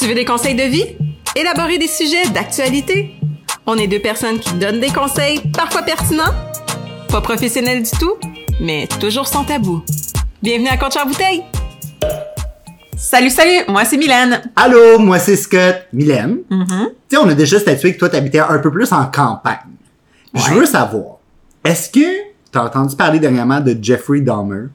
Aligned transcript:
Tu 0.00 0.06
veux 0.08 0.14
des 0.14 0.24
conseils 0.24 0.54
de 0.54 0.62
vie? 0.62 0.86
Élaborer 1.36 1.76
des 1.78 1.86
sujets 1.86 2.26
d'actualité? 2.32 3.14
On 3.66 3.76
est 3.76 3.86
deux 3.86 3.98
personnes 3.98 4.38
qui 4.38 4.54
donnent 4.54 4.80
des 4.80 4.88
conseils, 4.90 5.40
parfois 5.54 5.82
pertinents, 5.82 6.32
pas 7.10 7.20
professionnels 7.20 7.82
du 7.82 7.90
tout, 7.98 8.14
mais 8.60 8.88
toujours 8.98 9.26
sans 9.28 9.44
tabou. 9.44 9.82
Bienvenue 10.42 10.68
à 10.68 10.78
Compte 10.78 10.96
Bouteille! 11.06 11.42
Salut, 12.96 13.28
salut! 13.30 13.64
Moi, 13.68 13.84
c'est 13.84 13.98
Mylène. 13.98 14.40
Allô, 14.56 14.98
moi 14.98 15.18
c'est 15.18 15.36
Scott. 15.36 15.76
Mylène, 15.92 16.38
Mhm. 16.50 16.88
tu 17.08 17.16
sais, 17.16 17.22
on 17.22 17.28
a 17.28 17.34
déjà 17.34 17.58
statué 17.60 17.92
que 17.94 17.98
toi 17.98 18.08
t'habitais 18.08 18.38
un 18.40 18.58
peu 18.58 18.70
plus 18.70 18.90
en 18.92 19.04
campagne. 19.06 19.58
Je 20.34 20.54
veux 20.54 20.66
savoir, 20.66 21.16
est-ce 21.64 21.90
que 21.90 22.06
t'as 22.50 22.64
entendu 22.64 22.96
parler 22.96 23.18
dernièrement 23.18 23.60
de 23.60 23.76
Jeffrey 23.80 24.20
Dahmer? 24.20 24.68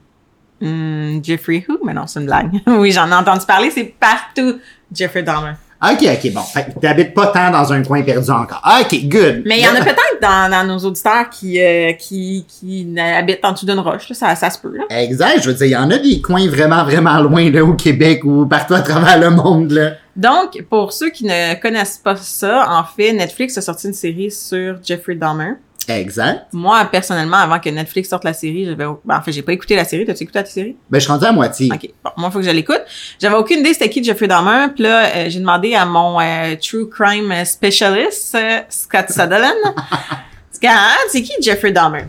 Hmm, 0.60 1.18
Jeffrey 1.22 1.64
Who? 1.68 1.78
Mais 1.84 1.92
non, 1.92 2.06
c'est 2.06 2.20
une 2.20 2.26
blague. 2.26 2.50
oui, 2.66 2.92
j'en 2.92 3.08
ai 3.10 3.14
entendu 3.14 3.44
parler, 3.46 3.70
c'est 3.70 3.94
partout 3.98 4.58
Jeffrey 4.92 5.22
Dahmer. 5.22 5.52
Ok, 5.82 6.02
ok, 6.02 6.32
bon. 6.32 6.40
Fait 6.40 6.64
que 6.64 6.80
t'habites 6.80 7.12
pas 7.12 7.26
tant 7.26 7.50
dans 7.50 7.70
un 7.70 7.82
coin 7.82 8.02
perdu 8.02 8.30
encore. 8.30 8.62
Ok, 8.80 8.98
good. 9.04 9.42
Mais 9.44 9.58
il 9.58 9.64
y 9.64 9.68
en 9.68 9.74
a 9.74 9.84
peut-être 9.84 10.20
dans, 10.22 10.50
dans 10.50 10.64
nos 10.66 10.78
auditeurs 10.78 11.28
qui, 11.28 11.60
euh, 11.60 11.92
qui, 11.92 12.46
qui 12.48 12.98
habitent 12.98 13.44
en 13.44 13.52
dessous 13.52 13.66
d'une 13.66 13.80
roche, 13.80 14.08
là. 14.08 14.14
Ça, 14.14 14.34
ça 14.34 14.48
se 14.48 14.58
peut, 14.58 14.74
là. 14.74 14.84
Exact, 14.88 15.42
je 15.42 15.50
veux 15.50 15.54
dire, 15.54 15.66
il 15.66 15.70
y 15.70 15.76
en 15.76 15.90
a 15.90 15.98
des 15.98 16.22
coins 16.22 16.48
vraiment, 16.48 16.82
vraiment 16.82 17.20
loin, 17.20 17.50
là, 17.50 17.62
au 17.62 17.74
Québec 17.74 18.24
ou 18.24 18.46
partout 18.46 18.72
à 18.72 18.80
travers 18.80 19.18
le 19.20 19.30
monde, 19.30 19.72
là. 19.72 19.92
Donc, 20.16 20.64
pour 20.70 20.94
ceux 20.94 21.10
qui 21.10 21.26
ne 21.26 21.60
connaissent 21.60 21.98
pas 21.98 22.16
ça, 22.16 22.66
en 22.70 22.84
fait, 22.84 23.12
Netflix 23.12 23.58
a 23.58 23.60
sorti 23.60 23.88
une 23.88 23.92
série 23.92 24.30
sur 24.30 24.78
Jeffrey 24.82 25.14
Dahmer. 25.14 25.56
Exact. 25.88 26.46
Moi, 26.52 26.84
personnellement, 26.90 27.36
avant 27.36 27.60
que 27.60 27.68
Netflix 27.70 28.08
sorte 28.08 28.24
la 28.24 28.32
série, 28.32 28.64
j'avais, 28.64 28.84
ben, 29.04 29.16
en 29.16 29.22
fait, 29.22 29.32
j'ai 29.32 29.42
pas 29.42 29.52
écouté 29.52 29.76
la 29.76 29.84
série. 29.84 30.04
T'as-tu 30.04 30.24
écouté 30.24 30.40
la 30.40 30.44
série? 30.44 30.76
Ben, 30.90 30.98
je 30.98 31.04
suis 31.04 31.12
rendu 31.12 31.24
à 31.24 31.32
moitié. 31.32 31.70
Ok. 31.72 31.90
Bon, 32.02 32.10
moi, 32.16 32.28
il 32.28 32.32
faut 32.32 32.38
que 32.40 32.44
je 32.44 32.50
l'écoute. 32.50 32.82
J'avais 33.20 33.36
aucune 33.36 33.60
idée 33.60 33.72
c'était 33.72 33.88
qui 33.88 34.02
Jeffrey 34.02 34.26
Dahmer. 34.26 34.72
Puis 34.74 34.82
là, 34.82 35.06
euh, 35.06 35.24
j'ai 35.28 35.38
demandé 35.38 35.74
à 35.74 35.84
mon 35.84 36.20
euh, 36.20 36.56
true 36.60 36.88
crime 36.88 37.32
specialist, 37.44 38.34
euh, 38.34 38.60
Scott 38.68 39.06
Sutherland. 39.08 39.54
Scott, 40.52 40.70
c'est 41.10 41.22
qui 41.22 41.32
Jeffrey 41.40 41.72
Dahmer? 41.72 42.04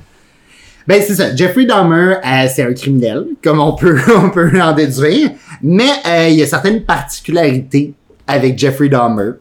Ben, 0.87 1.01
c'est 1.05 1.15
ça. 1.15 1.35
Jeffrey 1.35 1.65
Dahmer, 1.65 2.15
c'est 2.53 2.63
un 2.63 2.73
criminel, 2.73 3.25
comme 3.43 3.59
on 3.59 3.73
peut, 3.73 3.99
on 4.15 4.29
peut 4.29 4.59
en 4.61 4.73
déduire. 4.73 5.31
Mais 5.61 5.89
il 6.29 6.35
y 6.35 6.41
a 6.41 6.47
certaines 6.47 6.83
particularités 6.83 7.93
avec 8.25 8.57
Jeffrey 8.57 8.87
Dahmer. 8.89 9.33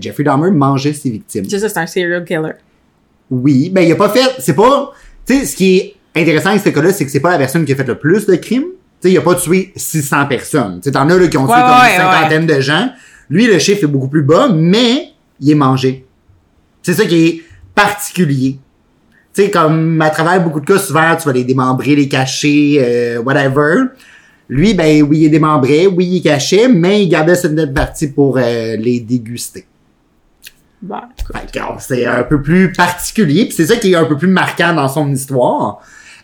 Jeffrey 0.00 0.24
Dahmer 0.24 0.50
mangeait 0.50 0.94
ses 0.94 1.10
victimes. 1.10 1.44
C'est 1.48 1.58
ça, 1.58 1.68
c'est 1.68 1.78
un 1.78 1.86
serial 1.86 2.24
killer. 2.24 2.54
Oui, 3.30 3.70
ben 3.70 3.82
il 3.82 3.92
a 3.92 3.96
pas 3.96 4.08
fait, 4.08 4.36
c'est 4.38 4.54
pas, 4.54 4.92
tu 5.26 5.38
sais, 5.38 5.46
ce 5.46 5.56
qui 5.56 5.78
est 5.78 5.94
intéressant 6.16 6.50
avec 6.50 6.62
ce 6.62 6.70
cas-là, 6.70 6.92
c'est 6.92 7.04
que 7.04 7.10
c'est 7.10 7.20
pas 7.20 7.30
la 7.30 7.38
personne 7.38 7.64
qui 7.64 7.72
a 7.72 7.76
fait 7.76 7.86
le 7.86 7.96
plus 7.96 8.26
de 8.26 8.34
crimes. 8.34 8.64
Tu 9.00 9.08
sais, 9.08 9.12
il 9.12 9.18
a 9.18 9.22
pas 9.22 9.34
tué 9.36 9.72
600 9.76 10.26
personnes. 10.26 10.80
Tu 10.82 10.88
sais, 10.88 10.92
t'en 10.92 11.08
as 11.08 11.16
là 11.16 11.28
qui 11.28 11.38
ont 11.38 11.46
tué 11.46 11.54
Ouais, 11.54 11.60
comme 11.60 11.70
ouais, 11.70 11.94
une 11.94 12.00
cinquantaine 12.00 12.46
de 12.46 12.60
gens. 12.60 12.90
Lui, 13.30 13.46
le 13.46 13.58
chiffre 13.58 13.84
est 13.84 13.86
beaucoup 13.86 14.08
plus 14.08 14.22
bas, 14.22 14.48
mais 14.52 15.12
il 15.40 15.50
est 15.50 15.54
mangé. 15.54 16.04
C'est 16.82 16.94
ça 16.94 17.04
qui 17.06 17.26
est 17.26 17.42
particulier. 17.74 18.58
Tu 19.32 19.44
sais, 19.44 19.50
comme 19.50 20.00
à 20.02 20.10
travers 20.10 20.42
beaucoup 20.42 20.60
de 20.60 20.66
cas, 20.66 20.78
souvent, 20.78 21.14
tu 21.16 21.26
vas 21.26 21.32
les 21.32 21.44
démembrer, 21.44 21.94
les 21.94 22.08
cacher, 22.08 22.78
euh, 22.80 23.22
whatever. 23.22 23.84
Lui, 24.48 24.74
ben 24.74 25.02
oui, 25.04 25.18
il 25.18 25.24
est 25.26 25.30
démembré, 25.30 25.86
oui, 25.86 26.06
il 26.06 26.16
est 26.16 26.22
caché, 26.22 26.66
mais 26.66 27.04
il 27.04 27.08
gardait 27.08 27.36
cette 27.36 27.72
partie 27.72 28.08
pour 28.08 28.36
euh, 28.36 28.76
les 28.76 28.98
déguster. 28.98 29.64
Que, 31.52 31.58
oh, 31.60 31.76
c'est 31.78 32.06
un 32.06 32.22
peu 32.22 32.40
plus 32.40 32.72
particulier, 32.72 33.44
puis 33.44 33.52
c'est 33.52 33.66
ça 33.66 33.76
qui 33.76 33.92
est 33.92 33.96
un 33.96 34.06
peu 34.06 34.16
plus 34.16 34.28
marquant 34.28 34.74
dans 34.74 34.88
son 34.88 35.10
histoire. 35.12 35.80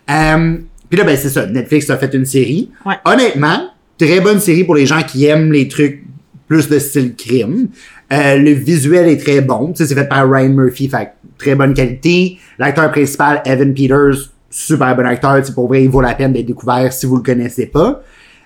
Euh, 0.08 0.56
puis 0.88 0.98
là, 0.98 1.04
ben 1.04 1.16
c'est 1.16 1.28
ça, 1.28 1.46
Netflix 1.46 1.90
a 1.90 1.98
fait 1.98 2.14
une 2.14 2.24
série. 2.24 2.70
Ouais. 2.84 2.94
Honnêtement, 3.04 3.70
très 3.98 4.20
bonne 4.20 4.40
série 4.40 4.64
pour 4.64 4.74
les 4.74 4.86
gens 4.86 5.02
qui 5.02 5.26
aiment 5.26 5.52
les 5.52 5.68
trucs 5.68 6.04
plus 6.48 6.68
de 6.68 6.78
style 6.78 7.14
crime. 7.14 7.68
Euh, 8.12 8.36
le 8.38 8.52
visuel 8.52 9.08
est 9.08 9.22
très 9.22 9.40
bon, 9.40 9.72
c'est 9.74 9.92
fait 9.92 10.08
par 10.08 10.30
Ryan 10.30 10.50
Murphy, 10.50 10.88
fait 10.88 11.12
très 11.38 11.54
bonne 11.54 11.74
qualité. 11.74 12.38
L'acteur 12.58 12.90
principal, 12.90 13.42
Evan 13.44 13.74
Peters, 13.74 14.30
super 14.48 14.96
bon 14.96 15.06
acteur, 15.06 15.42
pour 15.54 15.68
vrai, 15.68 15.84
il 15.84 15.90
vaut 15.90 16.00
la 16.00 16.14
peine 16.14 16.32
d'être 16.32 16.46
découvert 16.46 16.92
si 16.92 17.06
vous 17.06 17.16
le 17.16 17.22
connaissez 17.22 17.66
pas. 17.66 18.02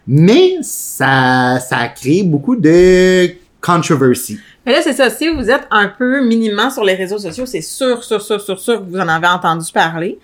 Mais 0.07 0.55
ça, 0.63 1.61
ça 1.61 1.77
a 1.77 1.89
créé 1.89 2.23
beaucoup 2.23 2.57
de 2.57 3.29
controversy. 3.61 4.39
Mais 4.67 4.73
là, 4.73 4.83
c'est 4.83 4.93
ça. 4.93 5.09
Si 5.11 5.29
vous 5.29 5.51
êtes 5.51 5.67
un 5.71 5.89
peu 5.89 6.25
minimum 6.25 6.71
sur 6.71 6.85
les 6.85 6.95
réseaux 6.95 7.19
sociaux, 7.19 7.47
c'est 7.47 7.63
sûr, 7.63 8.05
sûr, 8.05 8.21
sûr, 8.21 8.41
sûr, 8.41 8.59
sûr 8.59 8.79
que 8.81 8.91
vous 8.91 8.99
en 8.99 9.09
avez 9.09 9.27
entendu 9.27 9.71
parler. 9.73 10.19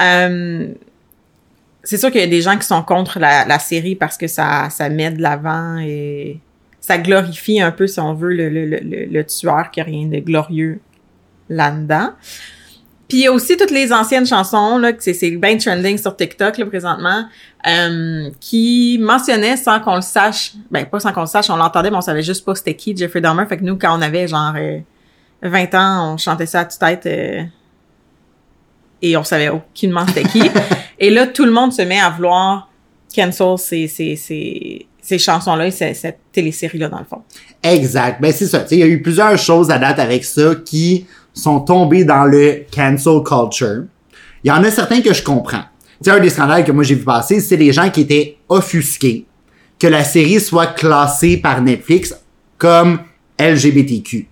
Euh, 0.00 0.68
c'est 1.82 1.96
sûr 1.96 2.10
qu'il 2.10 2.20
y 2.20 2.24
a 2.24 2.28
des 2.28 2.42
gens 2.42 2.56
qui 2.58 2.66
sont 2.66 2.82
contre 2.82 3.18
la, 3.18 3.58
série 3.58 3.94
parce 3.94 4.18
que 4.18 4.26
ça, 4.26 4.68
ça 4.70 4.88
met 4.90 5.10
de 5.10 5.22
l'avant 5.22 5.78
et 5.78 6.38
ça 6.80 6.98
glorifie 6.98 7.60
un 7.60 7.70
peu, 7.70 7.86
si 7.86 7.98
on 7.98 8.14
veut, 8.14 8.34
le, 8.34 8.48
le, 8.50 8.66
le, 8.66 8.78
le- 8.82 9.06
le 9.06 9.24
tueur, 9.24 9.70
qui 9.70 9.80
a 9.80 9.84
rien 9.84 10.06
de 10.06 10.18
glorieux 10.18 10.80
là-dedans. 11.48 12.10
Puis 13.08 13.18
il 13.18 13.20
y 13.22 13.26
a 13.26 13.32
aussi 13.32 13.56
toutes 13.56 13.70
les 13.70 13.90
anciennes 13.90 14.26
chansons, 14.26 14.76
là, 14.76 14.92
que 14.92 15.02
c'est, 15.02 15.30
bien 15.30 15.56
trending 15.56 15.96
sur 15.96 16.14
TikTok, 16.14 16.58
là, 16.58 16.66
présentement, 16.66 17.24
euh, 17.66 18.28
qui 18.38 18.98
mentionnaient 19.00 19.56
sans 19.56 19.80
qu'on 19.80 19.96
le 19.96 20.02
sache, 20.02 20.52
ben 20.70 20.84
pas 20.84 21.00
sans 21.00 21.12
qu'on 21.12 21.22
le 21.22 21.26
sache, 21.26 21.48
on 21.48 21.56
l'entendait, 21.56 21.90
mais 21.90 21.96
on 21.96 22.02
savait 22.02 22.22
juste 22.22 22.44
pas 22.44 22.54
c'était 22.54 22.74
qui 22.74 22.94
Jeffrey 22.94 23.22
Dahmer. 23.22 23.46
Fait 23.48 23.56
que 23.56 23.64
nous, 23.64 23.78
quand 23.78 23.96
on 23.98 24.02
avait 24.02 24.28
genre 24.28 24.52
euh, 24.56 24.78
20 25.42 25.74
ans, 25.74 26.12
on 26.12 26.16
chantait 26.18 26.44
ça 26.46 26.60
à 26.60 26.64
toute 26.66 26.78
tête 26.78 27.06
euh, 27.06 27.42
et 29.00 29.16
on 29.16 29.24
savait 29.24 29.48
aucunement 29.48 30.06
c'était 30.06 30.24
qui. 30.28 30.42
et 30.98 31.10
là, 31.10 31.26
tout 31.26 31.44
le 31.44 31.50
monde 31.50 31.72
se 31.72 31.82
met 31.82 31.98
à 32.00 32.10
vouloir 32.10 32.68
cancel 33.14 33.56
ces, 33.56 33.88
ces, 33.88 34.16
ces, 34.16 34.86
ces 35.00 35.18
chansons-là 35.18 35.68
et 35.68 35.70
ces- 35.70 35.94
cette 35.94 36.18
télésérie-là, 36.32 36.88
dans 36.88 36.98
le 36.98 37.04
fond. 37.04 37.22
Exact. 37.62 38.20
Ben 38.20 38.32
c'est 38.32 38.46
ça. 38.46 38.64
Il 38.70 38.78
y 38.78 38.82
a 38.82 38.86
eu 38.86 39.00
plusieurs 39.00 39.38
choses 39.38 39.70
à 39.70 39.78
date 39.78 39.98
avec 39.98 40.24
ça 40.24 40.54
qui 40.64 41.06
sont 41.38 41.60
tombées 41.60 42.04
dans 42.04 42.24
le 42.24 42.64
cancel 42.74 43.22
culture. 43.24 43.84
Il 44.44 44.48
y 44.48 44.50
en 44.50 44.62
a 44.64 44.70
certains 44.70 45.00
que 45.00 45.12
je 45.12 45.22
comprends. 45.22 45.62
Tu 46.02 46.10
sais, 46.10 46.16
un 46.16 46.20
des 46.20 46.30
scandales 46.30 46.64
que 46.64 46.72
moi 46.72 46.84
j'ai 46.84 46.94
vu 46.94 47.04
passer, 47.04 47.40
c'est 47.40 47.56
les 47.56 47.72
gens 47.72 47.90
qui 47.90 48.02
étaient 48.02 48.36
offusqués 48.48 49.26
que 49.78 49.86
la 49.86 50.04
série 50.04 50.40
soit 50.40 50.68
classée 50.68 51.36
par 51.36 51.60
Netflix 51.60 52.14
comme 52.56 53.00
LGBTQ. 53.38 54.26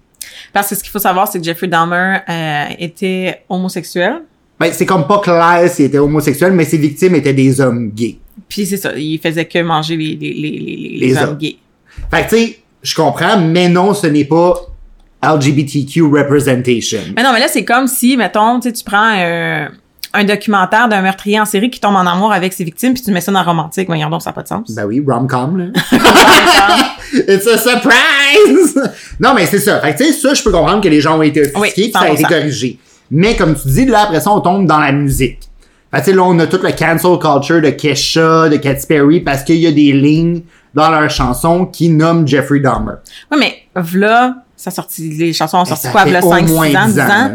Parce 0.53 0.69
que 0.71 0.75
ce 0.75 0.83
qu'il 0.83 0.91
faut 0.91 0.99
savoir, 0.99 1.29
c'est 1.29 1.39
que 1.39 1.45
Jeffrey 1.45 1.69
Dahmer 1.69 2.19
euh, 2.29 2.65
était 2.79 3.43
homosexuel. 3.49 4.23
Ben, 4.59 4.71
c'est 4.73 4.87
comme 4.87 5.07
pas 5.07 5.19
clair 5.21 5.69
s'il 5.71 5.87
était 5.87 5.99
homosexuel, 5.99 6.53
mais 6.53 6.65
ses 6.65 6.79
victimes 6.79 7.15
étaient 7.15 7.35
des 7.35 7.61
hommes 7.61 7.91
gays. 7.91 8.19
Puis 8.49 8.67
c'est 8.67 8.77
ça, 8.77 8.93
il 8.97 9.19
faisait 9.19 9.45
que 9.45 9.59
manger 9.63 9.97
les, 9.97 10.15
les, 10.17 10.33
les, 10.33 10.51
les, 10.51 10.59
les, 10.59 10.99
Les 10.99 11.17
hommes 11.19 11.31
hommes. 11.31 11.39
gays. 11.39 11.57
Fait 12.11 12.25
que 12.25 12.29
tu 12.31 12.37
sais, 12.37 12.59
je 12.83 12.95
comprends, 12.95 13.39
mais 13.39 13.69
non, 13.69 13.93
ce 13.95 14.07
n'est 14.07 14.25
pas 14.25 14.55
LGBTQ 15.35 16.03
representation. 16.05 17.01
Mais 17.17 17.23
non, 17.23 17.31
mais 17.33 17.41
là, 17.41 17.49
c'est 17.49 17.65
comme 17.65 17.87
si, 17.87 18.17
mettons, 18.17 18.61
tu 18.61 18.73
prends 18.85 19.13
un, 19.15 19.69
un 20.13 20.25
documentaire 20.25 20.89
d'un 20.89 21.03
meurtrier 21.03 21.41
en 21.41 21.45
série 21.45 21.71
qui 21.71 21.81
tombe 21.81 21.97
en 21.97 22.07
amour 22.07 22.33
avec 22.33 22.53
ses 22.53 22.65
victimes, 22.65 22.95
puis 22.95 23.03
tu 23.03 23.11
mets 23.11 23.21
ça 23.21 23.33
dans 23.33 23.43
romantique. 23.43 23.87
Voyons 23.87 24.09
donc, 24.11 24.23
ça 24.23 24.31
n'a 24.31 24.35
pas 24.35 24.43
de 24.43 24.49
sens. 24.49 24.71
Ben 24.75 24.85
oui, 24.87 25.03
rom-com, 25.07 25.57
là. 25.59 25.65
It's 27.29 27.47
a 27.47 27.57
surprise! 27.59 28.81
non, 29.21 29.33
mais 29.35 29.47
c'est 29.47 29.59
ça. 29.61 29.81
Fait 29.81 29.93
que, 29.95 29.99
tu 29.99 30.05
sais, 30.05 30.13
ça, 30.13 30.35
je 30.35 30.43
peux 30.43 30.51
comprendre 30.53 30.83
que 30.83 30.89
les 30.89 31.01
gens 31.01 31.19
ont 31.19 31.23
été 31.23 31.41
offusqués, 31.43 31.61
Oui, 31.61 31.71
puis 31.75 31.91
ça 31.93 32.01
a 32.01 32.09
été 32.11 32.23
100%. 32.25 32.29
corrigé. 32.29 32.79
Mais 33.11 33.37
comme 33.37 33.55
tu 33.55 33.69
dis, 33.69 33.87
là, 33.87 34.03
après 34.03 34.21
ça, 34.21 34.31
on 34.33 34.41
tombe 34.41 34.67
dans 34.67 34.81
la 34.81 34.93
musique. 34.93 35.39
Fait 35.95 36.03
que, 36.03 36.11
là, 36.11 36.23
on 36.25 36.39
a 36.41 36.47
toute 36.47 36.63
le 36.65 36.73
cancel 36.73 37.19
culture 37.19 37.63
de 37.63 37.71
Kesha, 37.71 38.49
de 38.49 38.57
Katy 38.57 38.87
Perry, 38.87 39.21
parce 39.21 39.45
qu'il 39.45 39.57
y 39.57 39.67
a 39.67 39.73
des 39.73 39.93
lignes 39.93 40.43
dans 40.75 40.91
leurs 40.91 41.09
chansons 41.11 41.65
qui 41.67 41.89
nomment 41.89 42.27
Jeffrey 42.27 42.59
Dahmer. 42.61 42.95
Oui, 43.31 43.39
mais 43.39 43.55
v'là, 43.77 44.35
ça 44.57 44.71
sorti, 44.71 45.11
les 45.11 45.33
chansons 45.33 45.59
ont 45.59 45.65
sorti 45.65 45.89
quoi, 45.89 46.05
au 46.05 46.11
5, 46.11 46.47
6 46.47 46.53
ans, 46.53 46.55
moins 46.55 46.69
10 46.69 46.95
10 46.95 47.01
ans. 47.01 47.05
ans, 47.05 47.09
là. 47.09 47.31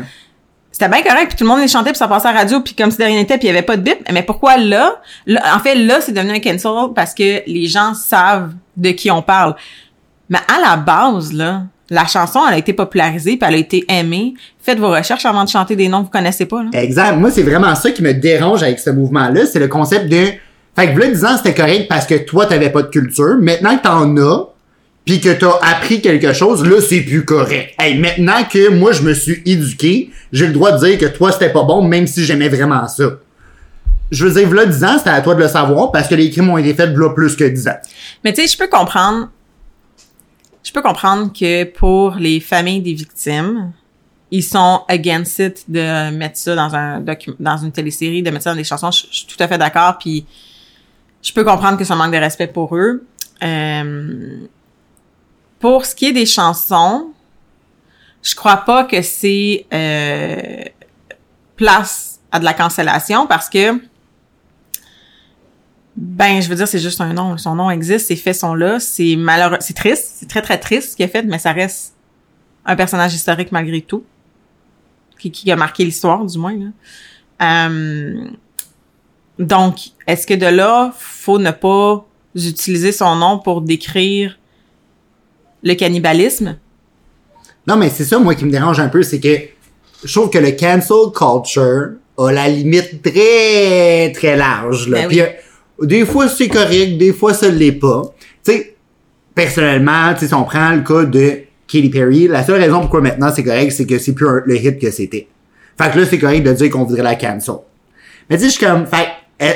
C'était 0.71 0.87
bien 0.87 1.03
correct, 1.03 1.27
puis 1.27 1.35
tout 1.37 1.43
le 1.43 1.49
monde 1.49 1.59
les 1.59 1.67
chantait, 1.67 1.91
puis 1.91 1.97
ça 1.99 2.07
passait 2.07 2.29
à 2.29 2.33
la 2.33 2.39
radio, 2.39 2.61
puis 2.61 2.73
comme 2.73 2.89
si 2.89 2.97
de 2.97 3.03
rien 3.03 3.17
n'était, 3.17 3.37
puis 3.37 3.47
il 3.47 3.51
y 3.51 3.53
avait 3.55 3.61
pas 3.61 3.75
de 3.75 3.81
bip. 3.81 3.97
Mais 4.11 4.23
pourquoi 4.23 4.57
là? 4.57 4.95
Là, 5.27 5.41
en 5.55 5.59
fait, 5.59 5.75
là, 5.75 5.99
c'est 5.99 6.13
devenu 6.13 6.31
un 6.31 6.39
cancel 6.39 6.71
parce 6.95 7.13
que 7.13 7.43
les 7.45 7.67
gens 7.67 7.93
savent 7.93 8.53
de 8.77 8.89
qui 8.91 9.11
on 9.11 9.21
parle. 9.21 9.55
Mais 10.29 10.39
à 10.47 10.61
la 10.61 10.77
base, 10.77 11.33
là, 11.33 11.63
la 11.89 12.05
chanson, 12.07 12.39
elle 12.47 12.53
a 12.53 12.57
été 12.57 12.71
popularisée, 12.71 13.35
puis 13.35 13.47
elle 13.47 13.55
a 13.55 13.57
été 13.57 13.83
aimée. 13.89 14.33
Faites 14.61 14.79
vos 14.79 14.89
recherches 14.89 15.25
avant 15.25 15.43
de 15.43 15.49
chanter 15.49 15.75
des 15.75 15.89
noms 15.89 15.99
que 15.99 16.05
vous 16.05 16.09
connaissez 16.11 16.45
pas, 16.45 16.63
là. 16.63 16.69
Exact. 16.73 17.17
Moi, 17.17 17.31
c'est 17.31 17.43
vraiment 17.43 17.75
ça 17.75 17.91
qui 17.91 18.01
me 18.01 18.13
dérange 18.13 18.63
avec 18.63 18.79
ce 18.79 18.89
mouvement-là. 18.91 19.45
C'est 19.45 19.59
le 19.59 19.67
concept 19.67 20.07
de... 20.09 20.27
Fait 20.73 20.93
que, 20.93 20.97
là, 20.97 21.07
10 21.07 21.25
ans, 21.25 21.37
c'était 21.37 21.53
correct 21.53 21.87
parce 21.89 22.05
que 22.05 22.15
toi, 22.15 22.45
t'avais 22.45 22.69
pas 22.69 22.81
de 22.81 22.87
culture. 22.87 23.35
Maintenant 23.41 23.77
que 23.77 23.83
t'en 23.83 24.15
as, 24.17 24.47
puis 25.05 25.19
que 25.19 25.29
t'as 25.29 25.57
appris 25.61 26.01
quelque 26.01 26.33
chose, 26.33 26.63
là, 26.63 26.79
c'est 26.79 27.01
plus 27.01 27.25
correct. 27.25 27.73
Hey, 27.79 27.97
maintenant 27.97 28.43
que 28.43 28.69
moi, 28.69 28.91
je 28.91 29.01
me 29.01 29.13
suis 29.13 29.41
éduqué, 29.45 30.11
j'ai 30.31 30.47
le 30.47 30.53
droit 30.53 30.71
de 30.73 30.85
dire 30.85 30.97
que 30.97 31.05
toi, 31.05 31.31
c'était 31.31 31.51
pas 31.51 31.63
bon, 31.63 31.81
même 31.81 32.05
si 32.05 32.23
j'aimais 32.23 32.49
vraiment 32.49 32.87
ça. 32.87 33.05
Je 34.11 34.25
veux 34.25 34.33
dire, 34.33 34.53
là, 34.53 34.65
10 34.65 34.83
ans, 34.83 34.97
c'était 34.97 35.09
à 35.09 35.21
toi 35.21 35.35
de 35.35 35.39
le 35.39 35.47
savoir 35.47 35.91
parce 35.91 36.07
que 36.07 36.15
les 36.15 36.29
crimes 36.29 36.49
ont 36.49 36.57
été 36.57 36.73
faits 36.73 36.95
là 36.95 37.09
plus 37.11 37.35
que 37.35 37.45
10 37.45 37.67
ans. 37.69 37.77
Mais 38.23 38.33
tu 38.33 38.41
sais, 38.41 38.47
je 38.47 38.57
peux 38.57 38.67
comprendre. 38.67 39.29
Je 40.63 40.71
peux 40.71 40.81
comprendre 40.81 41.31
que 41.33 41.63
pour 41.63 42.15
les 42.15 42.39
familles 42.39 42.81
des 42.81 42.93
victimes, 42.93 43.71
ils 44.29 44.43
sont 44.43 44.81
against 44.87 45.39
it 45.39 45.63
de 45.67 46.11
mettre 46.11 46.37
ça 46.37 46.55
dans 46.55 46.75
un 46.75 47.03
dans 47.39 47.57
une 47.57 47.71
télésérie, 47.71 48.21
de 48.21 48.29
mettre 48.29 48.43
ça 48.43 48.51
dans 48.51 48.57
des 48.57 48.63
chansons. 48.63 48.91
Je, 48.91 49.05
je 49.09 49.17
suis 49.19 49.27
tout 49.27 49.41
à 49.41 49.47
fait 49.47 49.57
d'accord. 49.57 49.97
Puis 49.97 50.25
je 51.21 51.33
peux 51.33 51.43
comprendre 51.43 51.77
que 51.77 51.83
ça 51.83 51.95
manque 51.95 52.13
de 52.13 52.17
respect 52.17 52.47
pour 52.47 52.75
eux. 52.75 53.03
Euh, 53.43 54.37
pour 55.61 55.85
ce 55.85 55.95
qui 55.95 56.07
est 56.07 56.11
des 56.11 56.25
chansons, 56.25 57.13
je 58.21 58.35
crois 58.35 58.57
pas 58.57 58.83
que 58.83 59.01
c'est 59.01 59.65
euh, 59.71 60.63
place 61.55 62.19
à 62.31 62.39
de 62.39 62.45
la 62.45 62.53
cancellation 62.53 63.27
parce 63.27 63.47
que 63.47 63.79
ben 65.95 66.41
je 66.41 66.49
veux 66.49 66.55
dire 66.55 66.67
c'est 66.67 66.79
juste 66.79 66.99
un 66.99 67.13
nom, 67.13 67.37
son 67.37 67.55
nom 67.55 67.69
existe, 67.69 68.07
ses 68.07 68.15
faits 68.15 68.35
sont 68.35 68.55
là, 68.55 68.79
c'est 68.79 69.15
malheureux, 69.15 69.57
c'est 69.59 69.75
triste, 69.75 70.15
c'est 70.15 70.27
très 70.27 70.41
très 70.41 70.57
triste 70.57 70.91
ce 70.91 70.95
qu'il 70.95 71.05
a 71.05 71.07
fait, 71.07 71.23
mais 71.23 71.37
ça 71.37 71.51
reste 71.51 71.93
un 72.65 72.75
personnage 72.75 73.13
historique 73.13 73.51
malgré 73.51 73.81
tout 73.81 74.03
qui, 75.17 75.51
a 75.51 75.55
marqué 75.55 75.85
l'histoire 75.85 76.25
du 76.25 76.37
moins. 76.39 76.55
Euh, 77.43 78.29
donc 79.37 79.91
est-ce 80.07 80.25
que 80.25 80.33
de 80.33 80.47
là 80.47 80.91
faut 80.97 81.37
ne 81.37 81.51
pas 81.51 82.03
utiliser 82.33 82.91
son 82.91 83.15
nom 83.15 83.37
pour 83.37 83.61
décrire 83.61 84.39
le 85.63 85.73
cannibalisme? 85.75 86.57
Non, 87.67 87.77
mais 87.77 87.89
c'est 87.89 88.03
ça, 88.05 88.17
moi, 88.19 88.35
qui 88.35 88.45
me 88.45 88.51
dérange 88.51 88.79
un 88.79 88.89
peu, 88.89 89.03
c'est 89.03 89.19
que 89.19 89.37
je 90.03 90.11
trouve 90.13 90.29
que 90.29 90.39
le 90.39 90.51
cancel 90.51 91.11
culture 91.15 91.91
a 92.17 92.31
la 92.31 92.47
limite 92.47 93.01
très, 93.03 94.11
très 94.13 94.35
large, 94.35 94.87
là. 94.89 95.01
Ben 95.01 95.07
Puis, 95.07 95.21
euh, 95.21 95.27
des 95.83 96.05
fois, 96.05 96.27
c'est 96.27 96.47
correct, 96.47 96.97
des 96.97 97.13
fois, 97.13 97.33
ça 97.33 97.49
l'est 97.49 97.71
pas. 97.71 98.01
Tu 98.43 98.51
sais, 98.51 98.75
personnellement, 99.35 100.13
tu 100.13 100.21
sais, 100.21 100.27
si 100.27 100.33
on 100.33 100.43
prend 100.43 100.71
le 100.71 100.81
cas 100.81 101.03
de 101.05 101.39
Katy 101.67 101.89
Perry, 101.89 102.27
la 102.27 102.43
seule 102.43 102.59
raison 102.61 102.81
pourquoi 102.81 103.01
maintenant 103.01 103.31
c'est 103.33 103.43
correct, 103.43 103.71
c'est 103.71 103.85
que 103.85 103.97
c'est 103.97 104.13
plus 104.13 104.27
un- 104.27 104.41
le 104.45 104.57
hit 104.57 104.77
que 104.79 104.91
c'était. 104.91 105.27
Fait 105.79 105.91
que 105.91 105.99
là, 105.99 106.05
c'est 106.05 106.19
correct 106.19 106.41
de 106.43 106.51
dire 106.53 106.69
qu'on 106.69 106.83
voudrait 106.83 107.03
la 107.03 107.15
cancel. 107.15 107.55
Mais 108.29 108.37
tu 108.37 108.43
sais, 108.43 108.49
je 108.49 108.55
suis 108.57 108.65
comme, 108.65 108.85
fait, 108.85 109.07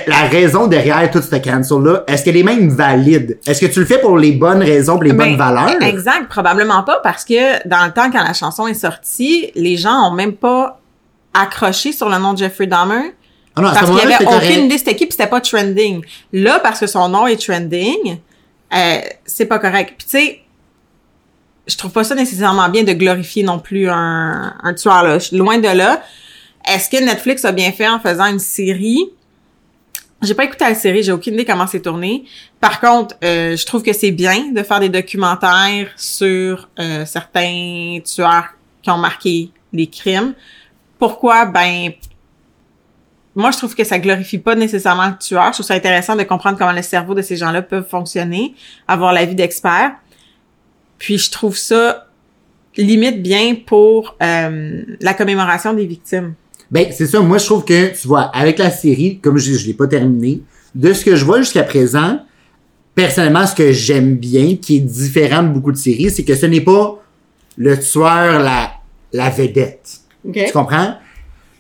la 0.08 0.28
raison 0.28 0.66
derrière 0.66 1.10
toute 1.12 1.24
cette 1.24 1.44
cancel-là, 1.44 2.04
est-ce 2.08 2.24
qu'elle 2.26 2.38
est 2.38 2.44
même 2.44 2.70
valide? 2.70 3.38
Est-ce 3.46 3.62
que 3.66 3.72
tu 3.72 3.80
le 3.80 3.86
fais 3.86 4.00
pour 4.00 4.18
les 4.18 4.32
bonnes 4.32 4.64
raisons, 4.64 4.94
pour 4.96 5.04
les 5.04 5.14
bonnes 5.14 5.38
Ben, 5.38 5.54
valeurs? 5.54 5.82
Exact, 5.82 6.28
probablement 6.28 6.82
pas 6.84 7.00
parce 7.04 7.24
que 7.24 7.68
dans 7.68 7.86
le 7.86 7.92
temps 7.92 8.10
quand 8.12 8.24
la 8.24 8.34
chanson 8.34 8.66
est 8.68 8.74
sortie, 8.74 9.52
les 9.54 9.78
gens 9.78 10.10
ont 10.10 10.12
même 10.12 10.34
pas 10.34 10.80
accroché 11.34 11.92
sur 11.92 12.10
le 12.10 12.18
nom 12.18 12.34
de 12.34 12.40
Jeffrey 12.40 12.66
Dahmer 12.66 13.14
Ah 13.56 13.62
non, 13.62 13.70
ce 13.70 13.74
parce 13.76 13.92
qu'il 13.92 14.10
y 14.10 14.14
avait 14.14 14.26
aucune 14.26 14.66
idée 14.66 14.78
c'était 14.80 14.96
qui 14.96 15.06
puis 15.06 15.12
c'était 15.12 15.30
pas 15.30 15.42
trending. 15.42 16.04
Là 16.34 16.60
parce 16.64 16.80
que 16.80 16.88
son 16.88 17.08
nom 17.10 17.28
est 17.28 17.40
trending, 17.40 18.18
euh, 18.74 18.98
c'est 19.26 19.46
pas 19.46 19.60
correct. 19.60 19.94
Puis 20.00 20.08
tu 20.10 20.18
sais 20.18 20.40
je 21.68 21.78
trouve 21.78 21.92
pas 21.92 22.04
ça 22.04 22.16
nécessairement 22.16 22.70
bien 22.70 22.84
de 22.84 22.94
glorifier 22.94 23.44
non 23.44 23.60
plus 23.60 23.88
un, 23.90 24.54
un 24.64 24.74
tueur 24.74 25.04
là. 25.04 25.18
Loin 25.32 25.58
de 25.60 25.68
là. 25.68 26.02
Est-ce 26.68 26.90
que 26.90 27.04
Netflix 27.04 27.46
a 27.46 27.52
bien 27.52 27.72
fait 27.72 27.88
en 27.88 28.00
faisant 28.00 28.26
une 28.26 28.40
série? 28.40 29.12
J'ai 30.25 30.33
pas 30.33 30.44
écouté 30.44 30.66
la 30.66 30.75
série, 30.75 31.04
j'ai 31.04 31.12
aucune 31.12 31.36
idée 31.36 31.45
comment 31.45 31.68
c'est 31.68 31.81
tourné. 31.81 32.25
Par 32.60 32.80
contre, 32.80 33.16
euh, 33.24 33.56
je 33.56 33.66
trouve 33.66 33.83
que 33.83 33.94
c'est 33.94 34.12
bien 34.12 34.51
de 34.51 34.63
faire 34.63 34.80
des 34.80 34.89
documentaires 34.89 35.89
sur 35.95 36.69
euh, 36.80 37.06
certains 37.06 38.00
tueurs 38.04 38.50
qui 38.81 38.89
ont 38.89 38.98
marqué 38.98 39.51
les 39.72 39.88
crimes. 39.88 40.33
Pourquoi? 41.00 41.45
Ben, 41.45 41.92
moi, 43.36 43.51
je 43.51 43.57
trouve 43.57 43.75
que 43.75 43.83
ça 43.83 44.00
glorifie 44.00 44.38
pas 44.38 44.56
nécessairement 44.56 45.07
le 45.07 45.18
tueur. 45.18 45.48
Je 45.48 45.54
trouve 45.54 45.66
ça 45.66 45.74
intéressant 45.74 46.16
de 46.16 46.24
comprendre 46.24 46.57
comment 46.57 46.72
le 46.72 46.81
cerveau 46.81 47.13
de 47.13 47.22
ces 47.22 47.36
gens-là 47.36 47.62
peuvent 47.62 47.88
fonctionner, 47.88 48.56
avoir 48.88 49.12
l'avis 49.13 49.36
d'experts. 49.36 49.92
Puis, 50.98 51.18
je 51.18 51.30
trouve 51.31 51.57
ça 51.57 52.07
limite 52.77 53.22
bien 53.22 53.56
pour 53.56 54.16
euh, 54.22 54.83
la 55.00 55.13
commémoration 55.13 55.74
des 55.74 55.86
victimes. 55.86 56.36
Ben, 56.75 56.88
c'est 56.92 57.07
ça. 57.07 57.22
Moi, 57.22 57.38
je 57.38 57.45
trouve 57.45 57.63
que, 57.63 57.98
tu 57.98 58.06
vois, 58.06 58.24
avec 58.24 58.60
la 58.60 58.69
série, 58.69 59.19
comme 59.19 59.38
je 59.38 59.50
dis, 59.50 59.57
je 59.57 59.66
l'ai 59.66 59.74
pas 59.74 59.88
terminé, 59.88 60.42
de 60.75 60.92
ce 60.92 61.06
que 61.06 61.16
je 61.16 61.24
vois 61.24 61.39
jusqu'à 61.39 61.63
présent, 61.63 62.19
personnellement, 62.94 63.48
ce 63.48 63.56
que 63.56 63.72
j'aime 63.72 64.18
bien, 64.18 64.57
qui 64.57 64.75
est 64.75 64.80
différent 64.81 65.42
de 65.42 65.48
beaucoup 65.48 65.72
de 65.72 65.77
séries, 65.77 66.12
c'est 66.12 66.25
que 66.25 66.36
ce 66.36 66.45
n'est 66.48 66.60
pas 66.60 67.01
le 67.56 67.80
tueur, 67.80 68.44
la, 68.44 68.74
la 69.13 69.30
vedette. 69.30 70.01
Tu 70.33 70.51
comprends? 70.51 70.95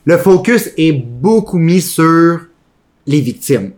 Le 0.03 0.17
focus 0.17 0.71
est 0.77 0.91
beaucoup 0.91 1.59
mis 1.59 1.79
sur 1.79 2.41
les 3.07 3.21
victimes. 3.21 3.71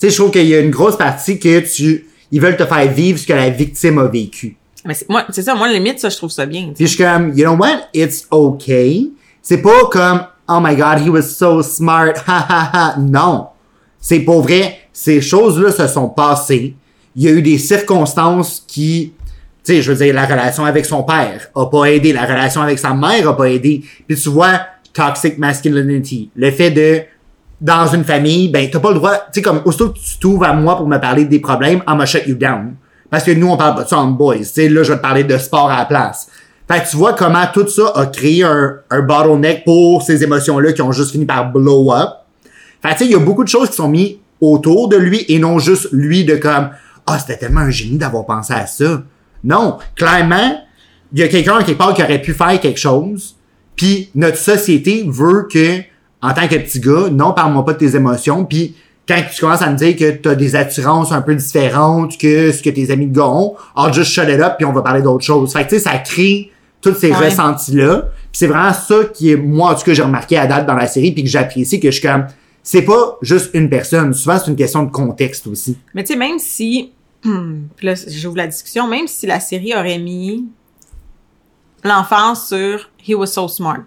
Tu 0.00 0.08
sais, 0.08 0.10
je 0.10 0.16
trouve 0.16 0.32
qu'il 0.32 0.48
y 0.48 0.54
a 0.56 0.58
une 0.58 0.72
grosse 0.72 0.98
partie 0.98 1.38
que 1.38 1.60
tu, 1.60 2.08
ils 2.32 2.40
veulent 2.40 2.56
te 2.56 2.66
faire 2.66 2.92
vivre 2.92 3.20
ce 3.20 3.26
que 3.28 3.34
la 3.34 3.50
victime 3.50 3.98
a 3.98 4.08
vécu. 4.08 4.56
Mais 4.84 4.94
c'est, 4.94 5.08
moi, 5.08 5.24
c'est 5.30 5.42
ça, 5.42 5.54
moi, 5.54 5.68
limite, 5.68 6.00
ça, 6.00 6.08
je 6.08 6.16
trouve 6.16 6.30
ça 6.30 6.44
bien. 6.44 6.72
Puis 6.74 6.86
je 6.86 6.94
suis 6.96 7.04
comme, 7.04 7.38
you 7.38 7.44
know 7.44 7.54
what? 7.54 7.82
It's 7.94 8.26
okay. 8.32 9.12
C'est 9.48 9.58
pas 9.58 9.84
comme, 9.92 10.22
oh 10.48 10.58
my 10.60 10.74
god, 10.74 10.98
he 10.98 11.08
was 11.08 11.22
so 11.22 11.62
smart, 11.62 12.14
ha 12.26 12.46
ha 12.48 12.70
ha. 12.72 12.94
Non. 12.98 13.46
C'est 14.00 14.18
pour 14.18 14.42
vrai, 14.42 14.76
ces 14.92 15.20
choses-là 15.20 15.70
se 15.70 15.86
sont 15.86 16.08
passées. 16.08 16.74
Il 17.14 17.22
y 17.22 17.28
a 17.28 17.30
eu 17.30 17.42
des 17.42 17.56
circonstances 17.56 18.64
qui, 18.66 19.12
tu 19.64 19.74
sais, 19.74 19.82
je 19.82 19.92
veux 19.92 20.04
dire, 20.04 20.12
la 20.12 20.26
relation 20.26 20.64
avec 20.64 20.84
son 20.84 21.04
père 21.04 21.46
a 21.54 21.66
pas 21.66 21.84
aidé, 21.84 22.12
la 22.12 22.24
relation 22.24 22.60
avec 22.60 22.80
sa 22.80 22.92
mère 22.92 23.28
a 23.28 23.36
pas 23.36 23.48
aidé. 23.48 23.84
Puis 24.08 24.16
tu 24.16 24.30
vois, 24.30 24.62
toxic 24.92 25.38
masculinity, 25.38 26.28
le 26.34 26.50
fait 26.50 26.72
de, 26.72 27.02
dans 27.60 27.86
une 27.86 28.02
famille, 28.02 28.48
ben, 28.48 28.68
t'as 28.68 28.80
pas 28.80 28.90
le 28.90 28.96
droit, 28.96 29.14
tu 29.14 29.34
sais, 29.34 29.42
comme, 29.42 29.62
aussitôt 29.64 29.90
que 29.90 29.98
tu 30.00 30.18
t'ouvres 30.18 30.46
à 30.46 30.54
moi 30.54 30.76
pour 30.76 30.88
me 30.88 30.98
parler 30.98 31.24
des 31.24 31.38
problèmes, 31.38 31.84
I'ma 31.86 32.04
shut 32.04 32.26
you 32.26 32.34
down. 32.34 32.74
Parce 33.08 33.22
que 33.22 33.30
nous, 33.30 33.46
on 33.46 33.56
parle 33.56 33.76
pas 33.76 33.84
de 33.84 33.88
ça 33.88 34.02
boys. 34.02 34.38
Tu 34.38 34.44
sais, 34.44 34.68
là, 34.68 34.82
je 34.82 34.90
vais 34.90 34.98
te 34.98 35.02
parler 35.02 35.22
de 35.22 35.38
sport 35.38 35.70
à 35.70 35.78
la 35.78 35.84
place. 35.84 36.26
Fait 36.68 36.82
que 36.82 36.90
tu 36.90 36.96
vois 36.96 37.12
comment 37.12 37.44
tout 37.52 37.68
ça 37.68 37.92
a 37.94 38.06
créé 38.06 38.42
un, 38.42 38.76
un 38.90 39.00
bottleneck 39.00 39.64
pour 39.64 40.02
ces 40.02 40.24
émotions-là 40.24 40.72
qui 40.72 40.82
ont 40.82 40.92
juste 40.92 41.12
fini 41.12 41.24
par 41.24 41.52
blow 41.52 41.92
up. 41.92 42.10
Fait 42.82 42.92
tu 42.92 42.98
sais, 42.98 43.04
il 43.06 43.12
y 43.12 43.14
a 43.14 43.20
beaucoup 43.20 43.44
de 43.44 43.48
choses 43.48 43.70
qui 43.70 43.76
sont 43.76 43.88
mises 43.88 44.16
autour 44.40 44.88
de 44.88 44.96
lui 44.96 45.24
et 45.28 45.38
non 45.38 45.58
juste 45.58 45.88
lui 45.92 46.24
de 46.24 46.36
comme, 46.36 46.70
ah, 47.06 47.18
c'était 47.18 47.38
tellement 47.38 47.60
un 47.60 47.70
génie 47.70 47.98
d'avoir 47.98 48.26
pensé 48.26 48.52
à 48.52 48.66
ça. 48.66 49.02
Non, 49.44 49.78
clairement, 49.94 50.60
il 51.12 51.20
y 51.20 51.22
a 51.22 51.28
quelqu'un 51.28 51.62
quelque 51.62 51.78
part 51.78 51.94
qui 51.94 52.02
aurait 52.02 52.20
pu 52.20 52.34
faire 52.34 52.58
quelque 52.60 52.80
chose, 52.80 53.36
puis 53.76 54.10
notre 54.14 54.38
société 54.38 55.04
veut 55.06 55.46
que, 55.50 55.80
en 56.20 56.32
tant 56.32 56.48
que 56.48 56.56
petit 56.56 56.80
gars, 56.80 57.08
non, 57.10 57.32
parle-moi 57.32 57.64
pas 57.64 57.74
de 57.74 57.78
tes 57.78 57.94
émotions, 57.94 58.44
puis 58.44 58.74
quand 59.06 59.22
tu 59.32 59.40
commences 59.40 59.62
à 59.62 59.70
me 59.70 59.76
dire 59.76 59.96
que 59.96 60.10
t'as 60.10 60.34
des 60.34 60.56
attirances 60.56 61.12
un 61.12 61.22
peu 61.22 61.36
différentes 61.36 62.18
que 62.18 62.50
ce 62.50 62.60
que 62.60 62.70
tes 62.70 62.90
amis 62.90 63.06
de 63.06 63.16
gars 63.16 63.28
ont, 63.28 63.54
I'll 63.76 63.92
just 63.92 64.10
shut 64.10 64.28
it 64.28 64.40
up 64.40 64.54
puis 64.56 64.66
on 64.66 64.72
va 64.72 64.82
parler 64.82 65.02
d'autre 65.02 65.24
chose. 65.24 65.52
Fait 65.52 65.64
que 65.64 65.68
tu 65.68 65.76
sais, 65.76 65.82
ça 65.82 65.96
crée 65.98 66.50
tous 66.92 66.98
ces 66.98 67.10
Ouais. 67.10 67.16
ressentis-là. 67.28 68.02
Puis 68.02 68.30
c'est 68.32 68.46
vraiment 68.46 68.72
ça 68.72 69.04
qui 69.12 69.30
est, 69.32 69.36
moi, 69.36 69.70
en 69.72 69.74
tout 69.74 69.84
cas, 69.84 69.94
j'ai 69.94 70.02
remarqué 70.02 70.36
à 70.38 70.46
date 70.46 70.66
dans 70.66 70.74
la 70.74 70.86
série 70.86 71.12
puis 71.12 71.22
que 71.24 71.28
j'apprécie 71.28 71.80
que 71.80 71.90
je 71.90 71.98
suis 71.98 72.06
comme, 72.08 72.26
c'est 72.62 72.82
pas 72.82 73.16
juste 73.22 73.50
une 73.54 73.68
personne. 73.70 74.12
Souvent, 74.14 74.38
c'est 74.38 74.50
une 74.50 74.56
question 74.56 74.82
de 74.82 74.90
contexte 74.90 75.46
aussi. 75.46 75.78
Mais 75.94 76.02
tu 76.04 76.12
sais, 76.12 76.18
même 76.18 76.38
si, 76.38 76.92
puis 77.22 77.86
là, 77.86 77.94
j'ouvre 78.08 78.36
la 78.36 78.46
discussion, 78.46 78.86
même 78.88 79.06
si 79.06 79.26
la 79.26 79.40
série 79.40 79.74
aurait 79.74 79.98
mis 79.98 80.44
l'enfance 81.84 82.48
sur 82.48 82.90
He 83.06 83.14
was 83.14 83.26
so 83.28 83.48
smart, 83.48 83.80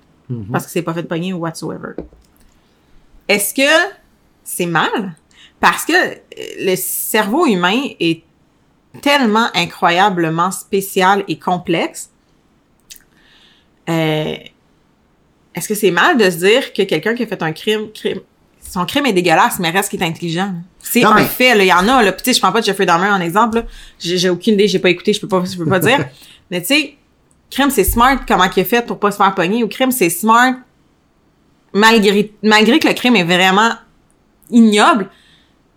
parce 0.52 0.66
que 0.66 0.72
c'est 0.72 0.84
pas 0.84 0.94
fait 0.94 1.02
de 1.04 1.08
pogner 1.08 1.34
ou 1.34 1.38
whatsoever, 1.40 1.94
est-ce 3.28 3.54
que 3.54 3.94
c'est 4.44 4.66
mal? 4.68 5.16
Parce 5.60 5.84
que 5.86 5.92
euh, 5.94 6.16
le 6.62 6.76
cerveau 6.76 7.46
humain 7.46 7.82
est 8.00 8.24
tellement 9.02 9.48
incroyablement 9.54 10.52
spécial 10.52 11.24
et 11.28 11.38
complexe. 11.38 12.10
Euh, 13.90 14.36
est-ce 15.56 15.68
que 15.68 15.76
c'est 15.76 15.92
mal 15.92 16.18
de 16.18 16.30
se 16.30 16.38
dire 16.38 16.74
que 16.74 16.84
quelqu'un 16.84 17.16
qui 17.16 17.24
a 17.24 17.28
fait 17.28 17.42
un 17.42 17.52
crime, 17.52 17.88
crime 17.94 18.20
son 18.62 18.86
crime 18.86 19.06
est 19.08 19.14
dégueulasse, 19.14 19.58
mais 19.60 19.72
reste 19.72 19.90
qu'il 19.90 20.02
est 20.02 20.06
intelligent? 20.06 20.54
C'est 20.80 21.04
un 21.04 21.16
mais- 21.16 21.26
fait. 21.26 21.58
Il 21.58 21.66
y 21.66 21.74
en 21.74 21.88
a, 21.88 22.04
là. 22.04 22.12
Tu 22.14 22.24
sais, 22.24 22.34
je 22.34 22.40
prends 22.40 22.52
pas 22.52 22.60
de 22.62 22.66
Jeffrey 22.66 22.86
Dahmer 22.86 23.10
en 23.10 23.20
exemple, 23.20 23.58
là. 23.58 23.64
J'ai 24.00 24.18
j'ai 24.18 24.30
aucune 24.30 24.54
idée, 24.54 24.68
j'ai 24.68 24.80
pas 24.80 24.90
écouté, 24.90 25.14
je 25.14 25.20
peux 25.20 25.28
pas, 25.28 25.44
je 25.44 25.58
peux 25.58 25.66
pas 25.66 25.80
dire. 25.80 26.06
Mais 26.52 26.62
tu 26.62 26.68
sais, 26.68 26.96
crime, 27.50 27.70
c'est 27.72 27.84
smart, 27.84 28.18
comment 28.28 28.46
il 28.56 28.60
a 28.60 28.66
fait 28.66 28.86
pour 28.86 29.00
pas 29.00 29.12
se 29.12 29.18
faire 29.18 29.34
pogner. 29.34 29.64
Ou 29.64 29.68
crime, 29.68 29.92
c'est 29.92 30.10
smart, 30.10 30.54
malgré, 31.74 32.32
malgré 32.44 32.80
que 32.80 32.88
le 32.88 32.94
crime 32.94 33.16
est 33.16 33.24
vraiment 33.24 33.72
ignoble. 34.52 35.10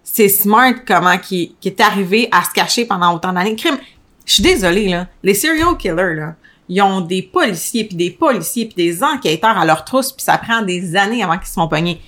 C'est 0.05 0.29
smart 0.29 0.75
comment 0.87 1.17
qui, 1.19 1.55
qui 1.61 1.69
est 1.69 1.81
arrivé 1.81 2.29
à 2.33 2.43
se 2.45 2.51
cacher 2.51 2.85
pendant 2.85 3.15
autant 3.15 3.33
d'années. 3.33 3.57
Crime, 3.57 3.79
je 4.27 4.35
suis 4.35 4.43
désolée, 4.43 4.89
là. 4.89 5.07
Les 5.23 5.35
serial 5.35 5.77
killers, 5.79 6.15
là, 6.15 6.35
ils 6.75 6.81
ont 6.83 7.01
des 7.01 7.23
policiers, 7.23 7.85
puis 7.85 7.97
des 7.97 8.11
policiers, 8.11 8.67
puis 8.67 8.75
des 8.77 9.03
enquêteurs 9.03 9.59
à 9.59 9.65
leur 9.65 9.85
trousse, 9.85 10.13
puis 10.13 10.25
ça 10.25 10.39
prend 10.39 10.63
des 10.63 10.97
années 10.97 11.23
avant 11.23 11.37
qu'ils 11.39 11.49
se 11.49 11.53
font 11.55 11.69
pogner. 11.69 12.01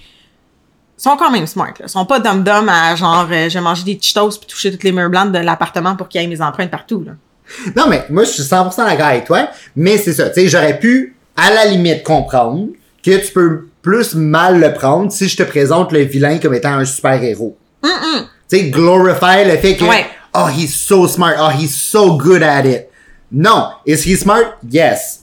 Ils 0.99 1.03
sont 1.03 1.17
quand 1.17 1.31
même 1.31 1.47
smart, 1.47 1.73
là. 1.79 1.87
Ils 1.87 1.89
sont 1.89 2.07
pas 2.07 2.21
dum-dum 2.21 2.69
à 2.69 2.95
genre, 2.97 3.27
euh, 3.31 3.49
j'ai 3.49 3.61
mangé 3.61 3.83
des 3.85 3.99
Cheetos 4.01 4.31
puis 4.39 4.47
touché 4.47 4.71
toutes 4.71 4.85
les 4.85 4.93
murs 4.93 5.11
blancs 5.11 5.33
de 5.33 5.39
l'appartement 5.39 5.97
pour 5.97 6.09
qu'il 6.09 6.21
y 6.21 6.25
ait 6.25 6.29
mes 6.29 6.41
empreintes 6.41 6.71
partout, 6.71 7.03
là. 7.05 7.13
Non, 7.77 7.89
mais 7.89 8.07
moi, 8.09 8.25
je 8.25 8.31
suis 8.31 8.43
100% 8.43 8.77
d'accord 8.87 9.07
avec 9.07 9.25
toi. 9.27 9.49
Mais 9.77 9.99
c'est 9.99 10.15
ça. 10.15 10.31
Tu 10.31 10.41
sais, 10.43 10.49
j'aurais 10.49 10.79
pu, 10.79 11.15
à 11.37 11.53
la 11.53 11.67
limite, 11.67 12.03
comprendre 12.03 12.69
que 13.05 13.17
tu 13.27 13.33
peux 13.33 13.69
plus 13.83 14.15
mal 14.15 14.59
le 14.61 14.73
prendre 14.73 15.13
si 15.13 15.29
je 15.29 15.37
te 15.37 15.43
présente 15.43 15.93
le 15.93 16.01
vilain 16.01 16.39
comme 16.39 16.55
étant 16.55 16.73
un 16.73 16.87
super-héros. 16.87 17.59
Tu 17.83 17.91
sais, 18.49 18.71
glorify 18.71 19.45
le 19.45 19.57
fait 19.59 19.77
que, 19.77 19.85
Ouais. 19.85 20.07
oh, 20.35 20.49
he's 20.49 20.75
so 20.75 21.07
smart. 21.07 21.35
Oh, 21.39 21.51
he's 21.51 21.75
so 21.75 22.17
good 22.17 22.43
at 22.43 22.65
it. 22.65 22.89
Non. 23.35 23.69
Is 23.85 24.05
he 24.07 24.17
smart? 24.17 24.57
Yes. 24.71 25.21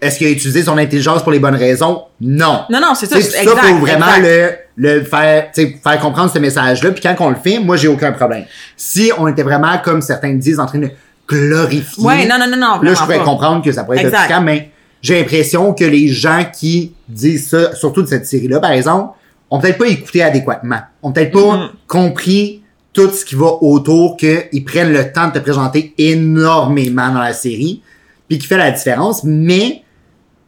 Est-ce 0.00 0.18
qu'il 0.18 0.28
a 0.28 0.30
utilisé 0.30 0.62
son 0.62 0.78
intelligence 0.78 1.22
pour 1.22 1.32
les 1.32 1.38
bonnes 1.40 1.56
raisons? 1.56 2.04
Non. 2.20 2.60
Non, 2.70 2.80
non, 2.80 2.94
c'est 2.94 3.06
ça. 3.06 3.16
Exact, 3.18 3.44
ça, 3.44 3.56
faut 3.62 3.74
vraiment 3.78 4.14
exact. 4.16 4.58
le, 4.76 4.94
le 4.98 5.04
faire, 5.04 5.50
faire 5.54 5.98
comprendre 6.00 6.30
ce 6.32 6.38
message-là. 6.38 6.92
Puis 6.92 7.00
quand 7.02 7.14
on 7.20 7.30
le 7.30 7.34
fait, 7.36 7.58
moi, 7.58 7.76
j'ai 7.76 7.88
aucun 7.88 8.12
problème. 8.12 8.44
Si 8.76 9.10
on 9.18 9.26
était 9.26 9.42
vraiment, 9.42 9.76
comme 9.84 10.00
certains 10.00 10.32
disent, 10.34 10.60
en 10.60 10.66
train 10.66 10.78
de 10.78 10.90
glorifier. 11.28 12.04
Ouais, 12.04 12.24
non, 12.26 12.36
non, 12.38 12.46
non, 12.48 12.56
non. 12.56 12.80
Là, 12.82 12.94
je 12.94 13.00
pourrais 13.00 13.18
pas. 13.18 13.24
comprendre 13.24 13.64
que 13.64 13.72
ça 13.72 13.82
pourrait 13.84 14.04
être 14.04 14.14
offusquant, 14.14 14.40
mais 14.42 14.70
j'ai 15.02 15.18
l'impression 15.20 15.74
que 15.74 15.84
les 15.84 16.06
gens 16.08 16.44
qui 16.56 16.94
disent 17.08 17.48
ça, 17.48 17.74
surtout 17.74 18.02
de 18.02 18.06
cette 18.06 18.26
série-là, 18.26 18.60
par 18.60 18.70
exemple, 18.70 19.14
ont 19.50 19.58
peut-être 19.60 19.78
pas 19.78 19.86
écouté 19.88 20.22
adéquatement. 20.22 20.80
Ont 21.02 21.10
peut-être 21.12 21.32
pas 21.32 21.56
Mhm. 21.56 21.68
compris 21.88 22.62
tout 22.96 23.10
ce 23.10 23.26
qui 23.26 23.34
va 23.34 23.58
autour, 23.60 24.16
qu'ils 24.16 24.64
prennent 24.64 24.92
le 24.92 25.12
temps 25.12 25.28
de 25.28 25.34
te 25.34 25.38
présenter 25.38 25.92
énormément 25.98 27.12
dans 27.12 27.20
la 27.20 27.34
série, 27.34 27.82
puis 28.26 28.38
qui 28.38 28.46
fait 28.46 28.56
la 28.56 28.70
différence. 28.70 29.22
Mais, 29.22 29.82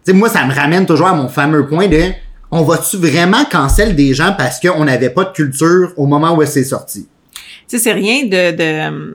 tu 0.05 0.13
sais, 0.13 0.13
moi, 0.15 0.31
ça 0.31 0.47
me 0.47 0.55
ramène 0.55 0.87
toujours 0.87 1.09
à 1.09 1.15
mon 1.15 1.29
fameux 1.29 1.69
point 1.69 1.89
de, 1.89 2.05
on 2.51 2.63
va-tu 2.63 2.97
vraiment 2.97 3.45
cancel 3.45 3.95
des 3.95 4.15
gens 4.15 4.35
parce 4.37 4.59
qu'on 4.61 4.87
n'avait 4.87 5.11
pas 5.11 5.25
de 5.25 5.33
culture 5.33 5.93
au 5.99 6.07
moment 6.07 6.35
où 6.35 6.45
c'est 6.47 6.65
sorti? 6.65 7.07
Tu 7.69 7.77
sais, 7.77 7.79
c'est 7.79 7.93
rien 7.93 8.25
de, 8.25 9.15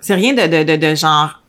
c'est 0.00 0.14
rien 0.14 0.34
de, 0.34 0.42
de, 0.42 0.64
de, 0.64 0.76
de 0.76 0.94
genre 0.96 1.40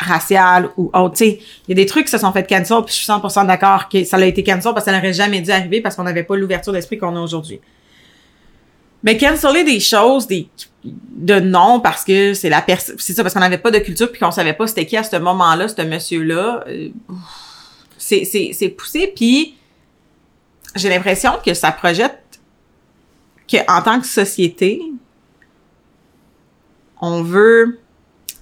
racial 0.00 0.68
ou 0.76 0.90
autre. 0.92 1.14
Tu 1.16 1.24
sais, 1.24 1.38
il 1.68 1.78
y 1.78 1.80
a 1.80 1.84
des 1.84 1.86
trucs 1.86 2.06
qui 2.06 2.10
se 2.10 2.18
sont 2.18 2.32
fait 2.32 2.48
cancel, 2.48 2.78
puis 2.84 2.92
je 2.92 3.02
suis 3.02 3.06
100% 3.06 3.46
d'accord 3.46 3.88
que 3.88 4.02
ça 4.02 4.16
a 4.16 4.24
été 4.24 4.42
cancel 4.42 4.72
parce 4.72 4.84
que 4.84 4.90
ça 4.90 4.96
n'aurait 4.96 5.12
jamais 5.12 5.40
dû 5.40 5.52
arriver 5.52 5.80
parce 5.80 5.94
qu'on 5.94 6.02
n'avait 6.02 6.24
pas 6.24 6.34
l'ouverture 6.34 6.72
d'esprit 6.72 6.98
qu'on 6.98 7.14
a 7.14 7.20
aujourd'hui. 7.20 7.60
Mais 9.02 9.16
canceller 9.16 9.64
des 9.64 9.80
choses, 9.80 10.26
des 10.26 10.48
de 10.84 11.38
non 11.38 11.80
parce 11.80 12.04
que 12.04 12.34
c'est 12.34 12.48
la 12.48 12.60
personne, 12.60 12.96
c'est 12.98 13.12
ça 13.12 13.22
parce 13.22 13.34
qu'on 13.34 13.40
n'avait 13.40 13.58
pas 13.58 13.70
de 13.70 13.78
culture 13.78 14.10
puis 14.10 14.18
qu'on 14.20 14.32
savait 14.32 14.52
pas 14.52 14.66
c'était 14.66 14.86
qui 14.86 14.96
à 14.96 15.04
ce 15.04 15.16
moment-là, 15.16 15.68
ce 15.68 15.80
monsieur-là. 15.82 16.64
euh, 16.66 16.88
c'est 17.98 18.24
c'est 18.24 18.68
poussé 18.68 19.12
puis 19.14 19.56
j'ai 20.74 20.88
l'impression 20.88 21.32
que 21.44 21.54
ça 21.54 21.70
projette 21.70 22.40
que 23.50 23.58
en 23.70 23.82
tant 23.82 24.00
que 24.00 24.06
société, 24.06 24.82
on 27.00 27.22
veut, 27.22 27.80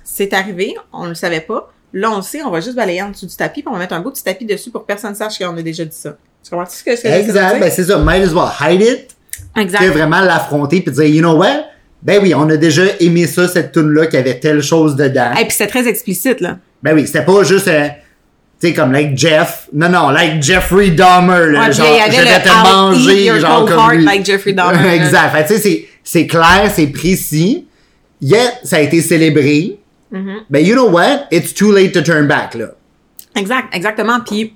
c'est 0.04 0.32
arrivé, 0.32 0.76
on 0.92 1.06
le 1.06 1.14
savait 1.14 1.40
pas. 1.40 1.72
Là, 1.92 2.10
on 2.12 2.16
le 2.16 2.22
sait, 2.22 2.42
on 2.42 2.50
va 2.50 2.60
juste 2.60 2.76
balayer 2.76 3.02
en 3.02 3.10
dessous 3.10 3.26
du 3.26 3.34
tapis, 3.34 3.62
puis 3.62 3.68
on 3.68 3.72
va 3.72 3.78
mettre 3.78 3.94
un 3.94 4.00
beau 4.00 4.10
petit 4.10 4.22
tapis 4.22 4.44
dessus 4.44 4.70
pour 4.70 4.82
que 4.82 4.86
personne 4.86 5.14
sache 5.14 5.38
qu'on 5.38 5.56
a 5.56 5.62
déjà 5.62 5.84
dit 5.84 5.96
ça. 5.96 6.16
Tu 6.44 6.50
comprends? 6.50 6.70
Ce 6.70 6.84
que 6.84 6.94
ce 6.94 7.02
que 7.02 7.08
Exact, 7.08 7.58
ben 7.58 7.70
c'est 7.70 7.84
ça. 7.84 7.98
Might 7.98 8.22
as 8.22 8.32
well 8.32 8.48
hide 8.60 8.82
it, 8.82 9.16
exact. 9.56 9.84
vraiment 9.86 10.20
l'affronter 10.20 10.80
puis 10.80 10.92
dire, 10.92 11.04
you 11.06 11.20
know 11.20 11.36
what? 11.36 11.66
Ben 12.02 12.20
oui, 12.22 12.34
on 12.34 12.48
a 12.48 12.56
déjà 12.56 12.82
aimé 12.98 13.26
ça, 13.26 13.46
cette 13.46 13.72
tune-là, 13.72 14.06
qui 14.06 14.16
avait 14.16 14.38
telle 14.40 14.62
chose 14.62 14.96
dedans. 14.96 15.32
Et 15.32 15.44
puis 15.44 15.54
c'est 15.56 15.66
très 15.66 15.86
explicite, 15.86 16.40
là. 16.40 16.58
Ben 16.82 16.94
oui, 16.94 17.06
c'était 17.06 17.24
pas 17.24 17.42
juste, 17.42 17.68
euh, 17.68 17.88
tu 18.58 18.68
sais, 18.68 18.74
comme 18.74 18.92
like 18.92 19.16
Jeff. 19.18 19.68
Non, 19.72 19.90
non, 19.90 20.08
like 20.08 20.42
Jeffrey 20.42 20.90
Dahmer, 20.90 21.52
là, 21.52 21.66
Ouais, 21.66 21.72
genre, 21.72 21.86
je 22.10 22.20
vais 22.22 22.42
te 22.42 22.62
manger, 22.62 23.40
genre 23.40 23.66
comme 23.66 23.78
heart 23.78 23.94
lui. 23.96 24.04
like 24.04 24.24
Jeffrey 24.24 24.54
Dahmer, 24.54 24.88
exact. 24.94 25.36
Fait, 25.36 25.54
tu 25.54 25.60
sais, 25.60 25.88
c'est, 26.02 26.26
clair, 26.26 26.70
c'est 26.74 26.86
précis. 26.86 27.66
Yet, 28.22 28.60
ça 28.64 28.76
a 28.76 28.80
été 28.80 29.02
célébré. 29.02 29.78
Mm-hmm. 30.12 30.36
Ben, 30.48 30.64
you 30.64 30.74
know 30.74 30.88
what? 30.88 31.26
It's 31.30 31.52
too 31.52 31.70
late 31.70 31.92
to 31.92 32.00
turn 32.02 32.26
back, 32.26 32.54
là. 32.54 32.68
Exact, 33.36 33.74
exactement. 33.74 34.20
Puis 34.20 34.54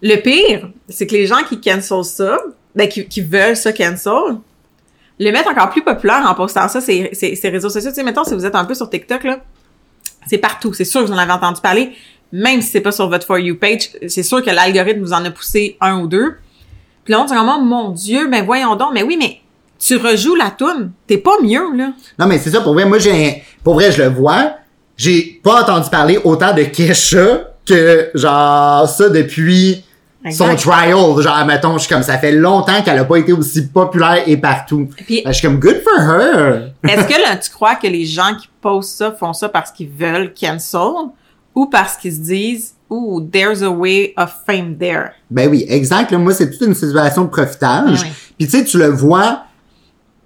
le 0.00 0.16
pire, 0.16 0.68
c'est 0.88 1.06
que 1.06 1.14
les 1.14 1.26
gens 1.26 1.42
qui 1.48 1.60
cancel 1.60 2.04
ça, 2.04 2.38
ben 2.74 2.88
qui, 2.88 3.06
qui 3.06 3.20
veulent 3.20 3.56
ça 3.56 3.72
cancel, 3.72 4.38
le 5.18 5.30
mettre 5.30 5.48
encore 5.50 5.70
plus 5.70 5.82
populaire 5.82 6.24
en 6.28 6.34
postant 6.34 6.68
ça 6.68 6.80
ces, 6.80 7.10
ces, 7.12 7.36
ces 7.36 7.48
réseaux 7.48 7.68
sociaux. 7.68 7.90
Tu 7.90 7.96
sais, 7.96 8.02
mettons, 8.02 8.24
si 8.24 8.34
vous 8.34 8.44
êtes 8.44 8.54
un 8.54 8.64
peu 8.64 8.74
sur 8.74 8.90
TikTok, 8.90 9.24
là, 9.24 9.38
c'est 10.26 10.38
partout. 10.38 10.72
C'est 10.72 10.84
sûr 10.84 11.02
que 11.02 11.06
vous 11.06 11.12
en 11.12 11.18
avez 11.18 11.32
entendu 11.32 11.60
parler. 11.60 11.92
Même 12.32 12.62
si 12.62 12.70
c'est 12.70 12.80
pas 12.80 12.90
sur 12.90 13.08
votre 13.08 13.26
For 13.26 13.38
You 13.38 13.56
page, 13.56 13.90
c'est 14.08 14.24
sûr 14.24 14.42
que 14.42 14.50
l'algorithme 14.50 15.00
vous 15.00 15.12
en 15.12 15.24
a 15.24 15.30
poussé 15.30 15.76
un 15.80 16.00
ou 16.00 16.08
deux. 16.08 16.34
Puis 17.04 17.12
là, 17.12 17.20
on 17.20 17.26
dit 17.26 17.34
vraiment, 17.34 17.60
mon 17.60 17.90
Dieu, 17.90 18.28
ben 18.28 18.44
voyons 18.44 18.74
donc. 18.74 18.88
Mais 18.92 19.04
oui, 19.04 19.16
mais 19.16 19.40
tu 19.78 19.96
rejoues 19.96 20.34
la 20.34 20.50
toune. 20.50 20.90
T'es 21.06 21.18
pas 21.18 21.36
mieux, 21.42 21.76
là. 21.76 21.92
Non, 22.18 22.26
mais 22.26 22.38
c'est 22.38 22.50
ça, 22.50 22.60
pour 22.60 22.72
vrai, 22.74 22.86
moi, 22.86 22.98
j'ai, 22.98 23.44
pour 23.62 23.74
vrai, 23.74 23.92
je 23.92 24.02
le 24.02 24.08
vois. 24.08 24.54
J'ai 24.96 25.40
pas 25.44 25.62
entendu 25.62 25.90
parler 25.90 26.18
autant 26.24 26.54
de 26.54 26.62
Kesha 26.62 27.52
que, 27.66 28.10
genre, 28.14 28.88
ça 28.88 29.08
depuis 29.10 29.84
son 30.32 30.54
trial. 30.56 31.20
Genre, 31.20 31.44
mettons, 31.46 31.74
je 31.74 31.84
suis 31.84 31.92
comme, 31.94 32.02
ça 32.02 32.18
fait 32.18 32.32
longtemps 32.32 32.82
qu'elle 32.82 32.98
a 32.98 33.04
pas 33.04 33.16
été 33.16 33.32
aussi 33.32 33.66
populaire 33.66 34.22
et 34.26 34.36
partout. 34.36 34.88
Puis- 34.96 35.22
Ben, 35.24 35.32
je 35.32 35.38
suis 35.38 35.46
comme, 35.46 35.58
good 35.60 35.82
for 35.82 36.00
her. 36.02 36.72
Est-ce 36.82 37.06
que 37.06 37.20
là, 37.20 37.36
tu 37.36 37.50
crois 37.50 37.74
que 37.76 37.86
les 37.86 38.06
gens 38.06 38.34
qui 38.40 38.48
postent 38.60 38.96
ça 38.98 39.12
font 39.12 39.32
ça 39.32 39.48
parce 39.48 39.70
qu'ils 39.70 39.90
veulent 39.90 40.32
cancel 40.38 41.10
ou 41.54 41.66
parce 41.66 41.96
qu'ils 41.96 42.14
se 42.14 42.20
disent, 42.20 42.74
ooh, 42.90 43.20
there's 43.20 43.62
a 43.62 43.70
way 43.70 44.12
of 44.16 44.32
fame 44.46 44.76
there? 44.78 45.10
Ben 45.30 45.48
oui, 45.50 45.64
exact. 45.68 46.10
là. 46.10 46.18
moi, 46.18 46.32
c'est 46.32 46.50
toute 46.50 46.66
une 46.66 46.74
situation 46.74 47.24
de 47.24 47.28
profitage. 47.30 48.02
Oui. 48.02 48.08
Puis 48.38 48.48
tu 48.48 48.58
sais, 48.58 48.64
tu 48.64 48.78
le 48.78 48.88
vois 48.88 49.42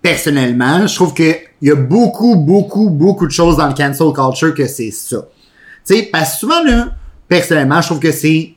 personnellement. 0.03 0.87
Je 0.87 0.95
trouve 0.95 1.13
que 1.15 1.35
il 1.61 1.69
y 1.69 1.71
a 1.73 1.75
beaucoup, 1.75 2.37
beaucoup, 2.37 2.89
beaucoup 2.89 3.27
de 3.27 3.33
choses 3.33 3.57
dans 3.57 3.67
le 3.67 3.75
cancel 3.75 4.13
culture 4.13 4.55
que 4.55 4.67
c'est 4.67 4.93
ça. 4.93 5.27
Tu 5.87 5.97
sais, 5.97 6.03
parce 6.13 6.35
que 6.35 6.39
souvent, 6.39 6.63
là, 6.63 6.91
personnellement, 7.27 7.81
je 7.81 7.87
trouve 7.89 7.99
que 7.99 8.13
c'est 8.13 8.55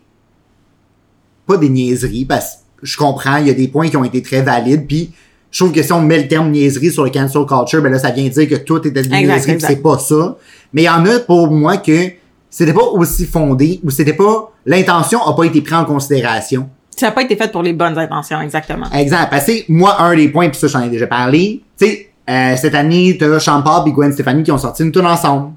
pas 1.47 1.57
des 1.57 1.69
niaiseries, 1.69 2.25
parce 2.25 2.55
que 2.79 2.85
je 2.85 2.97
comprends, 2.97 3.37
il 3.37 3.47
y 3.47 3.49
a 3.49 3.53
des 3.53 3.67
points 3.67 3.89
qui 3.89 3.97
ont 3.97 4.03
été 4.03 4.21
très 4.21 4.41
valides, 4.41 4.87
puis 4.87 5.11
je 5.51 5.59
trouve 5.59 5.73
que 5.73 5.83
si 5.83 5.91
on 5.91 6.01
met 6.01 6.21
le 6.21 6.27
terme 6.27 6.49
niaiserie 6.51 6.91
sur 6.91 7.03
le 7.03 7.09
cancel 7.09 7.45
culture, 7.45 7.81
ben 7.81 7.91
là, 7.91 7.99
ça 7.99 8.11
vient 8.11 8.27
dire 8.27 8.47
que 8.47 8.55
tout 8.55 8.77
était 8.79 8.91
des 8.91 8.99
Exact, 9.01 9.21
niaiseries, 9.21 9.51
exact. 9.51 9.67
c'est 9.69 9.81
pas 9.81 9.99
ça. 9.99 10.37
Mais 10.73 10.83
il 10.83 10.85
y 10.85 10.89
en 10.89 11.05
a 11.05 11.19
pour 11.19 11.51
moi 11.51 11.77
que 11.77 12.11
c'était 12.49 12.73
pas 12.73 12.83
aussi 12.83 13.25
fondé, 13.25 13.79
ou 13.83 13.89
c'était 13.89 14.13
pas, 14.13 14.51
l'intention 14.65 15.21
a 15.25 15.35
pas 15.35 15.43
été 15.43 15.61
prise 15.61 15.73
en 15.73 15.85
considération. 15.85 16.69
Ça 16.95 17.07
n'a 17.07 17.11
pas 17.13 17.23
été 17.23 17.35
fait 17.35 17.51
pour 17.51 17.63
les 17.63 17.73
bonnes 17.73 17.97
intentions, 17.97 18.41
exactement. 18.41 18.85
Exemple, 18.91 19.27
parce 19.31 19.45
que 19.45 19.51
moi, 19.69 20.01
un 20.01 20.15
des 20.15 20.29
points, 20.29 20.49
puis 20.49 20.59
ça, 20.59 20.67
j'en 20.67 20.83
ai 20.83 20.89
déjà 20.89 21.07
parlé, 21.07 21.61
tu 21.79 21.85
sais, 21.85 22.11
euh, 22.29 22.55
cette 22.55 22.75
année, 22.75 23.17
t'as 23.17 23.61
Paul 23.61 23.87
et 23.87 23.91
Gwen 23.91 24.13
Stefani 24.13 24.43
qui 24.43 24.51
ont 24.51 24.57
sorti 24.57 24.83
une 24.83 24.91
tune 24.91 25.05
ensemble. 25.05 25.51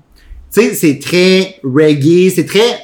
Tu 0.52 0.60
sais, 0.60 0.74
c'est 0.74 0.98
très 0.98 1.56
reggae, 1.62 2.32
c'est 2.34 2.46
très 2.46 2.78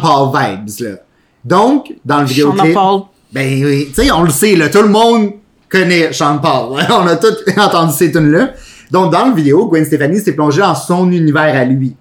Paul 0.00 0.30
vibes, 0.32 0.80
là. 0.80 0.96
Donc, 1.44 1.92
dans 2.04 2.20
le 2.20 2.26
Sean 2.26 2.32
vidéoclip... 2.32 2.74
Paul. 2.74 3.02
Ben 3.32 3.64
oui, 3.64 3.88
tu 3.88 4.02
sais, 4.02 4.10
on 4.12 4.22
le 4.22 4.30
sait, 4.30 4.54
là, 4.54 4.68
tout 4.68 4.82
le 4.82 4.88
monde 4.88 5.32
connaît 5.68 6.12
Sean 6.12 6.38
Paul. 6.38 6.80
on 6.90 7.06
a 7.06 7.16
tous 7.16 7.36
entendu 7.56 7.92
ces 7.92 8.12
tunes-là. 8.12 8.50
Donc, 8.90 9.12
dans 9.12 9.26
le 9.26 9.34
vidéo, 9.34 9.66
Gwen 9.66 9.84
Stefani 9.84 10.20
s'est 10.20 10.32
plongée 10.32 10.60
dans 10.60 10.74
son 10.74 11.10
univers 11.10 11.56
à 11.56 11.64
lui. 11.64 11.96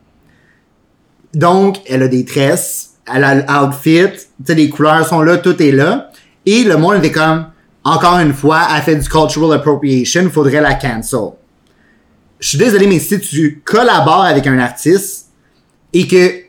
Donc, 1.34 1.78
elle 1.88 2.04
a 2.04 2.08
des 2.08 2.24
tresses, 2.24 2.92
elle 3.12 3.24
a 3.24 3.36
l'outfit, 3.36 4.12
tu 4.12 4.46
sais, 4.46 4.56
les 4.56 4.70
couleurs 4.70 5.08
sont 5.08 5.22
là, 5.22 5.38
tout 5.38 5.62
est 5.62 5.72
là. 5.72 6.12
Et 6.46 6.64
le 6.64 6.78
monde 6.78 6.98
était 6.98 7.12
comme, 7.12 7.48
encore 7.84 8.20
une 8.20 8.34
fois, 8.34 8.68
elle 8.76 8.82
fait 8.82 8.96
du 8.96 9.10
cultural 9.10 9.54
appropriation, 9.54 10.30
faudrait 10.30 10.62
la 10.62 10.76
cancel. 10.76 11.32
Je 12.40 12.50
suis 12.50 12.58
désolé, 12.58 12.88
mais 12.88 13.00
si 13.00 13.20
tu 13.20 13.62
collabores 13.66 14.26
avec 14.26 14.46
un 14.48 14.60
artiste 14.60 15.30
et 15.94 16.08
que 16.08 16.43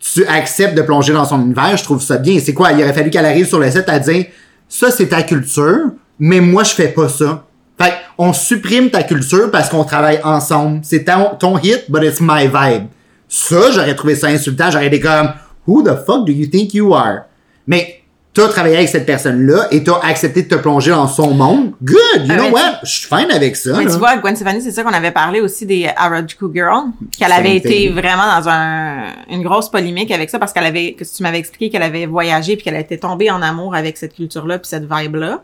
tu 0.00 0.24
acceptes 0.26 0.74
de 0.74 0.82
plonger 0.82 1.12
dans 1.12 1.24
son 1.24 1.40
univers, 1.40 1.76
je 1.76 1.84
trouve 1.84 2.02
ça 2.02 2.16
bien. 2.16 2.38
C'est 2.40 2.54
quoi? 2.54 2.72
Il 2.72 2.82
aurait 2.82 2.92
fallu 2.92 3.10
qu'elle 3.10 3.26
arrive 3.26 3.46
sur 3.46 3.58
le 3.58 3.70
set 3.70 3.88
à 3.88 3.98
dire, 3.98 4.26
ça 4.68 4.90
c'est 4.90 5.08
ta 5.08 5.22
culture, 5.22 5.90
mais 6.18 6.40
moi 6.40 6.64
je 6.64 6.72
fais 6.72 6.88
pas 6.88 7.08
ça. 7.08 7.44
Fait 7.80 7.94
on 8.18 8.32
supprime 8.32 8.90
ta 8.90 9.02
culture 9.02 9.50
parce 9.50 9.68
qu'on 9.68 9.84
travaille 9.84 10.20
ensemble. 10.22 10.80
C'est 10.82 11.04
ton, 11.04 11.58
hit, 11.58 11.84
but 11.88 12.02
it's 12.02 12.20
my 12.20 12.46
vibe. 12.46 12.88
Ça, 13.28 13.70
j'aurais 13.70 13.94
trouvé 13.94 14.14
ça 14.14 14.26
insultant. 14.26 14.70
J'aurais 14.70 14.88
été 14.88 15.00
comme, 15.00 15.30
who 15.66 15.82
the 15.82 15.96
fuck 16.04 16.26
do 16.26 16.32
you 16.32 16.46
think 16.46 16.74
you 16.74 16.92
are? 16.94 17.20
Mais 17.66 17.99
t'as 18.32 18.48
travaillé 18.48 18.76
avec 18.76 18.88
cette 18.88 19.06
personne-là 19.06 19.66
et 19.72 19.82
t'as 19.82 19.98
accepté 20.00 20.42
de 20.42 20.48
te 20.48 20.54
plonger 20.54 20.92
dans 20.92 21.08
son 21.08 21.34
monde. 21.34 21.72
Good! 21.82 22.26
You 22.26 22.30
Ah, 22.30 22.36
know 22.36 22.50
what? 22.50 22.78
Je 22.84 22.90
suis 23.00 23.08
fine 23.08 23.30
avec 23.30 23.56
ça. 23.56 23.76
Mais 23.76 23.84
là. 23.84 23.90
tu 23.90 23.98
vois, 23.98 24.16
Gwen 24.18 24.36
Stefani, 24.36 24.62
c'est 24.62 24.70
ça 24.70 24.84
qu'on 24.84 24.92
avait 24.92 25.10
parlé 25.10 25.40
aussi 25.40 25.66
des 25.66 25.90
Harajuku 25.96 26.46
Girl, 26.54 26.90
qu'elle 27.18 27.32
avait 27.32 27.56
été 27.56 27.88
vraiment 27.88 28.38
dans 28.38 28.48
un, 28.48 29.06
une 29.28 29.42
grosse 29.42 29.68
polémique 29.68 30.10
avec 30.12 30.30
ça 30.30 30.38
parce 30.38 30.52
qu'elle 30.52 30.66
avait, 30.66 30.92
que 30.94 31.04
tu 31.04 31.22
m'avais 31.22 31.38
expliqué 31.38 31.70
qu'elle 31.70 31.82
avait 31.82 32.06
voyagé 32.06 32.54
puis 32.56 32.64
qu'elle 32.64 32.76
était 32.76 32.98
tombée 32.98 33.30
en 33.30 33.42
amour 33.42 33.74
avec 33.74 33.96
cette 33.96 34.14
culture-là 34.14 34.58
puis 34.58 34.68
cette 34.68 34.84
vibe-là. 34.90 35.42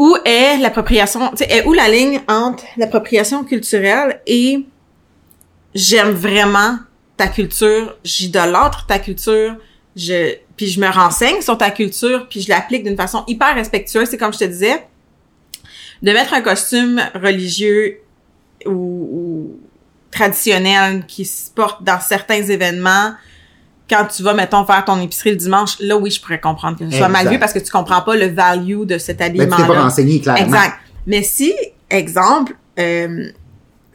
Où 0.00 0.16
est 0.24 0.58
l'appropriation, 0.58 1.30
tu 1.30 1.38
sais, 1.38 1.50
est 1.50 1.64
où 1.66 1.72
la 1.72 1.88
ligne 1.88 2.20
entre 2.28 2.64
l'appropriation 2.76 3.42
culturelle 3.44 4.20
et 4.26 4.64
j'aime 5.74 6.10
vraiment 6.10 6.78
ta 7.16 7.26
culture, 7.26 7.96
j'idolâtre 8.04 8.86
ta 8.86 8.98
culture, 9.00 9.56
je, 9.96 10.34
puis 10.58 10.66
je 10.66 10.80
me 10.80 10.88
renseigne 10.88 11.40
sur 11.40 11.56
ta 11.56 11.70
culture, 11.70 12.26
puis 12.28 12.42
je 12.42 12.48
l'applique 12.50 12.82
d'une 12.82 12.96
façon 12.96 13.24
hyper 13.28 13.54
respectueuse. 13.54 14.08
C'est 14.10 14.18
comme 14.18 14.32
je 14.34 14.40
te 14.40 14.44
disais, 14.44 14.84
de 16.02 16.12
mettre 16.12 16.34
un 16.34 16.42
costume 16.42 17.00
religieux 17.14 18.00
ou, 18.66 18.72
ou 18.72 19.60
traditionnel 20.10 21.04
qui 21.06 21.24
se 21.24 21.50
porte 21.50 21.84
dans 21.84 22.00
certains 22.00 22.42
événements, 22.42 23.12
quand 23.88 24.04
tu 24.06 24.22
vas, 24.22 24.34
mettons, 24.34 24.64
faire 24.66 24.84
ton 24.84 25.00
épicerie 25.00 25.30
le 25.30 25.36
dimanche, 25.36 25.78
là, 25.80 25.96
oui, 25.96 26.10
je 26.10 26.20
pourrais 26.20 26.40
comprendre 26.40 26.76
que 26.76 26.90
ce 26.90 26.96
soit 26.96 27.08
mal 27.08 27.28
vu 27.28 27.38
parce 27.38 27.52
que 27.52 27.58
tu 27.60 27.70
comprends 27.70 28.02
pas 28.02 28.16
le 28.16 28.26
value 28.26 28.82
de 28.82 28.98
cet 28.98 29.18
Ben, 29.18 29.32
tu 29.32 29.40
habillement-là. 29.40 29.66
t'es 29.66 29.72
pas 29.72 29.82
renseigné, 29.82 30.20
clairement. 30.20 30.44
Exact. 30.44 30.76
Mais 31.06 31.22
si, 31.22 31.54
exemple, 31.88 32.54
euh, 32.78 33.30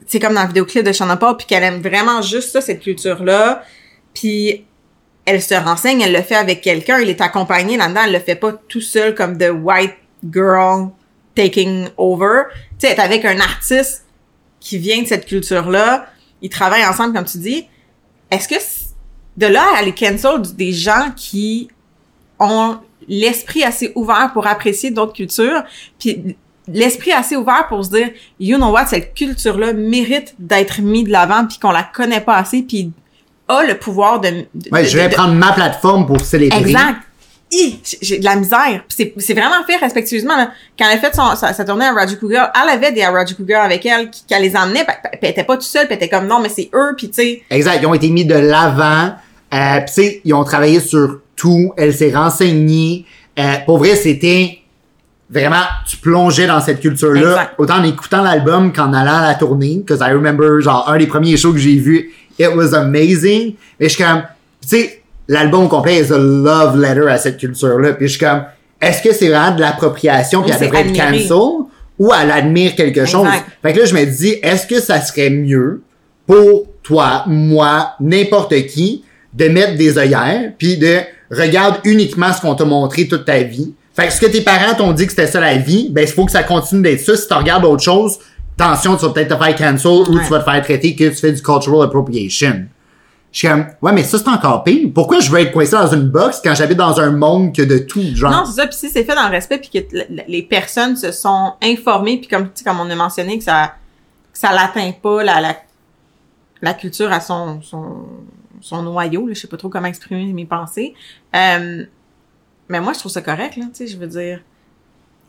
c'est 0.07 0.19
comme 0.19 0.33
dans 0.33 0.41
le 0.41 0.47
vidéoclip 0.47 0.83
de 0.83 0.91
Shannon 0.93 1.17
Paul, 1.17 1.37
puis 1.37 1.45
qu'elle 1.45 1.63
aime 1.63 1.81
vraiment 1.81 2.21
juste 2.21 2.53
ça, 2.53 2.61
cette 2.61 2.79
culture-là. 2.79 3.63
Puis 4.13 4.65
elle 5.25 5.41
se 5.41 5.53
renseigne, 5.53 6.01
elle 6.01 6.13
le 6.13 6.21
fait 6.21 6.35
avec 6.35 6.61
quelqu'un, 6.61 6.99
il 6.99 7.09
est 7.09 7.21
accompagné 7.21 7.77
là-dedans, 7.77 8.01
elle 8.05 8.13
le 8.13 8.19
fait 8.19 8.35
pas 8.35 8.51
tout 8.51 8.81
seul 8.81 9.15
comme 9.15 9.37
the 9.37 9.51
white 9.51 9.95
girl 10.31 10.89
taking 11.35 11.87
over. 11.97 12.43
Tu 12.79 12.87
sais, 12.87 12.93
elle 12.93 12.99
avec 12.99 13.25
un 13.25 13.39
artiste 13.39 14.05
qui 14.59 14.77
vient 14.77 15.01
de 15.01 15.07
cette 15.07 15.25
culture-là, 15.25 16.07
ils 16.41 16.49
travaillent 16.49 16.85
ensemble, 16.85 17.13
comme 17.13 17.25
tu 17.25 17.37
dis. 17.37 17.67
Est-ce 18.31 18.47
que 18.47 18.55
de 19.37 19.47
là 19.47 19.65
à 19.77 19.81
les 19.81 19.93
cancel 19.93 20.41
des 20.55 20.73
gens 20.73 21.11
qui 21.15 21.69
ont 22.39 22.77
l'esprit 23.07 23.63
assez 23.63 23.91
ouvert 23.95 24.31
pour 24.33 24.47
apprécier 24.47 24.91
d'autres 24.91 25.13
cultures, 25.13 25.63
puis 25.99 26.35
l'esprit 26.67 27.11
assez 27.11 27.35
ouvert 27.35 27.67
pour 27.67 27.83
se 27.83 27.89
dire, 27.89 28.11
you 28.39 28.57
know 28.57 28.71
what, 28.71 28.87
cette 28.87 29.13
culture-là 29.13 29.73
mérite 29.73 30.35
d'être 30.39 30.81
mise 30.81 31.05
de 31.05 31.11
l'avant, 31.11 31.45
puis 31.45 31.59
qu'on 31.59 31.71
la 31.71 31.83
connaît 31.83 32.21
pas 32.21 32.37
assez, 32.37 32.63
puis 32.63 32.91
a 33.47 33.63
le 33.63 33.77
pouvoir 33.77 34.19
de... 34.21 34.29
de- 34.53 34.69
Ouais, 34.71 34.85
je 34.85 34.97
vais 34.97 35.09
de- 35.09 35.13
prendre 35.13 35.33
ma 35.33 35.51
plateforme 35.51 36.05
pour 36.07 36.21
célébrer. 36.21 36.59
Exact. 36.59 36.97
J'ai- 38.01 38.17
de 38.17 38.23
la 38.23 38.35
misère. 38.35 38.83
C'est, 38.89 39.13
vraiment 39.33 39.63
fait 39.67 39.75
respectueusement. 39.77 40.35
Là. 40.35 40.51
Quand 40.77 40.85
elle 40.89 40.97
a 40.97 41.01
fait 41.01 41.13
son, 41.15 41.35
sa, 41.35 41.53
sa 41.53 41.63
tournée 41.63 41.85
à 41.85 41.93
Rajuku 41.93 42.27
Girl, 42.31 42.49
elle 42.55 42.69
avait 42.69 42.91
des 42.91 43.05
Rajuku 43.05 43.43
Girl 43.47 43.63
avec 43.63 43.85
elle 43.85 44.09
qui, 44.09 44.25
qui 44.25 44.33
elle 44.33 44.41
les 44.41 44.55
emmenait, 44.55 44.85
puis 44.85 45.11
elle 45.21 45.29
était 45.29 45.43
pas 45.43 45.53
toute 45.55 45.63
seule, 45.63 45.85
puis 45.85 45.95
elle 45.95 46.03
était 46.03 46.09
comme 46.09 46.25
non, 46.25 46.39
mais 46.39 46.49
c'est 46.49 46.69
eux, 46.73 46.95
puis 46.97 47.09
tu 47.09 47.15
sais. 47.21 47.43
Exact. 47.51 47.77
Ils 47.81 47.85
ont 47.85 47.93
été 47.93 48.09
mis 48.09 48.25
de 48.25 48.33
l'avant. 48.35 49.13
Euh, 49.53 49.79
tu 49.85 49.93
sais, 49.93 50.21
ils 50.25 50.33
ont 50.33 50.43
travaillé 50.43 50.79
sur 50.79 51.19
tout. 51.35 51.73
Elle 51.77 51.93
s'est 51.93 52.11
renseignée. 52.11 53.05
Euh, 53.37 53.57
pour 53.67 53.77
vrai, 53.77 53.95
c'était 53.95 54.57
vraiment, 55.29 55.61
tu 55.87 55.97
plongeais 55.97 56.47
dans 56.47 56.59
cette 56.59 56.79
culture-là. 56.79 57.51
Autant 57.59 57.75
en 57.77 57.83
écoutant 57.83 58.23
l'album 58.23 58.73
qu'en 58.73 58.93
allant 58.93 59.17
à 59.17 59.27
la 59.27 59.35
tournée. 59.35 59.83
Cause 59.87 59.99
I 60.01 60.11
remember, 60.13 60.59
genre, 60.61 60.89
un 60.89 60.97
des 60.97 61.07
premiers 61.07 61.37
shows 61.37 61.53
que 61.53 61.59
j'ai 61.59 61.75
vu, 61.77 62.11
it 62.39 62.49
was 62.55 62.73
amazing. 62.73 63.55
Mais 63.79 63.89
je 63.89 63.95
suis 63.95 64.03
comme, 64.03 64.23
tu 64.61 64.67
sais, 64.67 65.01
l'album 65.27 65.67
complet 65.69 65.99
is 65.99 66.11
a 66.11 66.17
love 66.17 66.79
letter 66.79 67.07
à 67.09 67.17
cette 67.17 67.37
culture-là. 67.37 67.93
Puis 67.93 68.07
je 68.07 68.17
suis 68.17 68.25
comme, 68.25 68.43
est-ce 68.81 69.01
que 69.01 69.13
c'est 69.13 69.29
vraiment 69.29 69.55
de 69.55 69.61
l'appropriation 69.61 70.41
puis 70.41 70.51
elle 70.51 70.67
devrait 70.67 70.81
être 70.81 70.95
cancel? 70.95 71.65
Ou 71.99 72.11
elle 72.19 72.31
admire 72.31 72.75
quelque 72.75 73.05
chose? 73.05 73.27
Fait 73.61 73.73
que 73.73 73.79
là, 73.79 73.85
je 73.85 73.93
me 73.93 74.05
dis, 74.05 74.35
est-ce 74.41 74.65
que 74.65 74.79
ça 74.79 74.99
serait 74.99 75.29
mieux 75.29 75.81
pour 76.25 76.65
toi, 76.81 77.23
moi, 77.27 77.93
n'importe 77.99 78.53
qui, 78.67 79.03
de 79.33 79.47
mettre 79.47 79.75
des 79.75 79.97
œillères, 79.97 80.51
puis 80.57 80.77
de 80.77 80.99
regarde 81.31 81.77
uniquement 81.85 82.33
ce 82.33 82.41
qu'on 82.41 82.55
t'a 82.55 82.65
montré 82.65 83.07
toute 83.07 83.25
ta 83.25 83.39
vie? 83.39 83.73
Fait 83.95 84.07
que 84.07 84.13
ce 84.13 84.19
que 84.19 84.25
tes 84.25 84.41
parents 84.41 84.73
t'ont 84.75 84.91
dit 84.91 85.05
que 85.05 85.11
c'était 85.11 85.27
ça 85.27 85.39
la 85.39 85.57
vie, 85.57 85.89
ben 85.91 86.01
il 86.01 86.07
faut 86.07 86.25
que 86.25 86.31
ça 86.31 86.43
continue 86.43 86.81
d'être 86.81 86.99
ça. 86.99 87.15
Si 87.15 87.27
tu 87.27 87.33
regardes 87.33 87.63
autre 87.63 87.83
chose, 87.83 88.17
attention, 88.57 88.95
tu 88.97 89.05
vas 89.05 89.11
peut-être 89.11 89.37
te 89.37 89.43
faire 89.43 89.55
cancel 89.55 89.91
ou 89.91 90.15
Ouais. 90.15 90.23
tu 90.23 90.29
vas 90.29 90.39
te 90.39 90.43
faire 90.49 90.61
traiter 90.63 90.95
que 90.95 91.09
tu 91.09 91.15
fais 91.15 91.31
du 91.31 91.41
cultural 91.41 91.83
appropriation. 91.83 92.65
Je 93.31 93.39
suis 93.39 93.47
comme, 93.47 93.65
ouais, 93.81 93.91
mais 93.93 94.03
ça, 94.03 94.19
c'est 94.19 94.27
encore 94.29 94.63
pire. 94.63 94.89
Pourquoi 94.93 95.19
je 95.19 95.31
veux 95.31 95.39
être 95.39 95.51
coincé 95.51 95.71
dans 95.71 95.87
une 95.87 96.07
box 96.07 96.39
quand 96.43 96.53
j'habite 96.53 96.77
dans 96.77 96.99
un 96.99 97.09
monde 97.09 97.55
que 97.55 97.63
de 97.63 97.79
tout, 97.79 98.03
genre? 98.15 98.31
Non, 98.31 98.45
c'est 98.45 98.61
ça. 98.61 98.67
Puis 98.67 98.77
si 98.77 98.89
c'est 98.89 99.03
fait 99.03 99.15
dans 99.15 99.25
le 99.25 99.31
respect, 99.31 99.57
puis 99.57 99.69
que 99.69 99.95
les 100.27 100.43
personnes 100.43 100.95
se 100.95 101.11
sont 101.11 101.53
informées, 101.63 102.17
puis 102.19 102.27
comme 102.27 102.49
comme 102.63 102.79
on 102.79 102.89
a 102.89 102.95
mentionné 102.95 103.39
que 103.39 103.43
ça 103.43 103.73
que 104.31 104.37
ça 104.37 104.51
l'atteint 104.51 104.91
pas 105.01 105.23
la, 105.23 105.41
la 105.41 105.55
la 106.61 106.73
culture 106.75 107.11
à 107.11 107.19
son 107.21 107.59
son 107.63 108.05
son 108.61 108.83
noyau. 108.83 109.25
Là, 109.27 109.33
je 109.33 109.39
sais 109.39 109.47
pas 109.47 109.57
trop 109.57 109.69
comment 109.69 109.87
exprimer 109.87 110.31
mes 110.31 110.45
pensées. 110.45 110.93
Euh, 111.35 111.83
mais 112.69 112.79
moi, 112.81 112.93
je 112.93 112.99
trouve 112.99 113.11
ça 113.11 113.21
correct. 113.23 113.57
Là, 113.57 113.65
tu 113.73 113.85
sais, 113.85 113.87
je 113.87 113.97
veux 113.97 114.07
dire. 114.07 114.41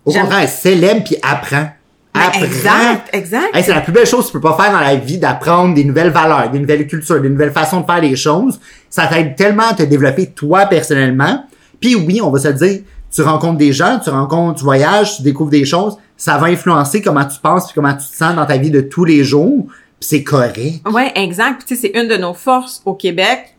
Au 0.04 0.12
contraire, 0.12 0.47
célèbre 0.49 1.04
puis 1.04 1.16
apprends. 1.23 1.71
Apprends. 2.14 2.44
exact, 2.44 3.09
exact. 3.12 3.56
Hey, 3.56 3.64
c'est 3.64 3.75
la 3.75 3.80
plus 3.80 3.92
belle 3.92 4.06
chose 4.06 4.26
que 4.26 4.26
tu 4.28 4.33
peux 4.35 4.40
pas 4.40 4.56
faire 4.56 4.73
dans 4.73 4.80
la 4.80 4.94
vie 4.94 5.18
d'apprendre 5.18 5.75
des 5.75 5.85
nouvelles 5.85 6.11
valeurs, 6.11 6.49
des 6.50 6.61
nouvelles 6.61 6.87
cultures, 6.87 7.21
des 7.21 7.28
nouvelles 7.28 7.52
façons 7.52 7.80
de 7.80 7.87
faire 7.87 8.00
les 8.00 8.14
choses. 8.14 8.61
Ça 8.88 9.09
t'aide 9.09 9.35
tellement 9.35 9.68
à 9.71 9.75
te 9.75 9.83
développer 9.83 10.26
toi 10.26 10.66
personnellement. 10.66 11.44
Puis 11.80 11.97
oui, 11.97 12.21
on 12.23 12.30
va 12.30 12.38
se 12.38 12.49
le 12.49 12.54
dire, 12.54 12.80
tu 13.12 13.23
rencontres 13.23 13.59
des 13.59 13.73
gens, 13.73 13.99
tu 13.99 14.11
rencontres, 14.11 14.59
tu 14.59 14.64
voyages, 14.64 15.16
tu 15.16 15.23
découvres 15.23 15.50
des 15.50 15.64
choses, 15.64 15.97
ça 16.16 16.38
va 16.38 16.47
influencer 16.47 17.02
comment 17.02 17.25
tu 17.25 17.38
penses 17.40 17.66
puis 17.66 17.75
comment 17.75 17.92
tu 17.92 18.09
te 18.09 18.16
sens 18.16 18.35
dans 18.37 18.47
ta 18.47 18.56
vie 18.56 18.71
de 18.71 18.80
tous 18.80 19.04
les 19.04 19.25
jours. 19.25 19.66
Puis 19.66 20.09
c'est 20.09 20.22
correct. 20.22 20.83
Ouais, 20.90 21.12
exact. 21.16 21.66
Tu 21.66 21.74
sais, 21.74 21.81
c'est 21.83 22.00
une 22.00 22.09
de 22.09 22.16
nos 22.16 22.35
forces 22.35 22.81
au 22.85 22.94
Québec. 22.94 23.57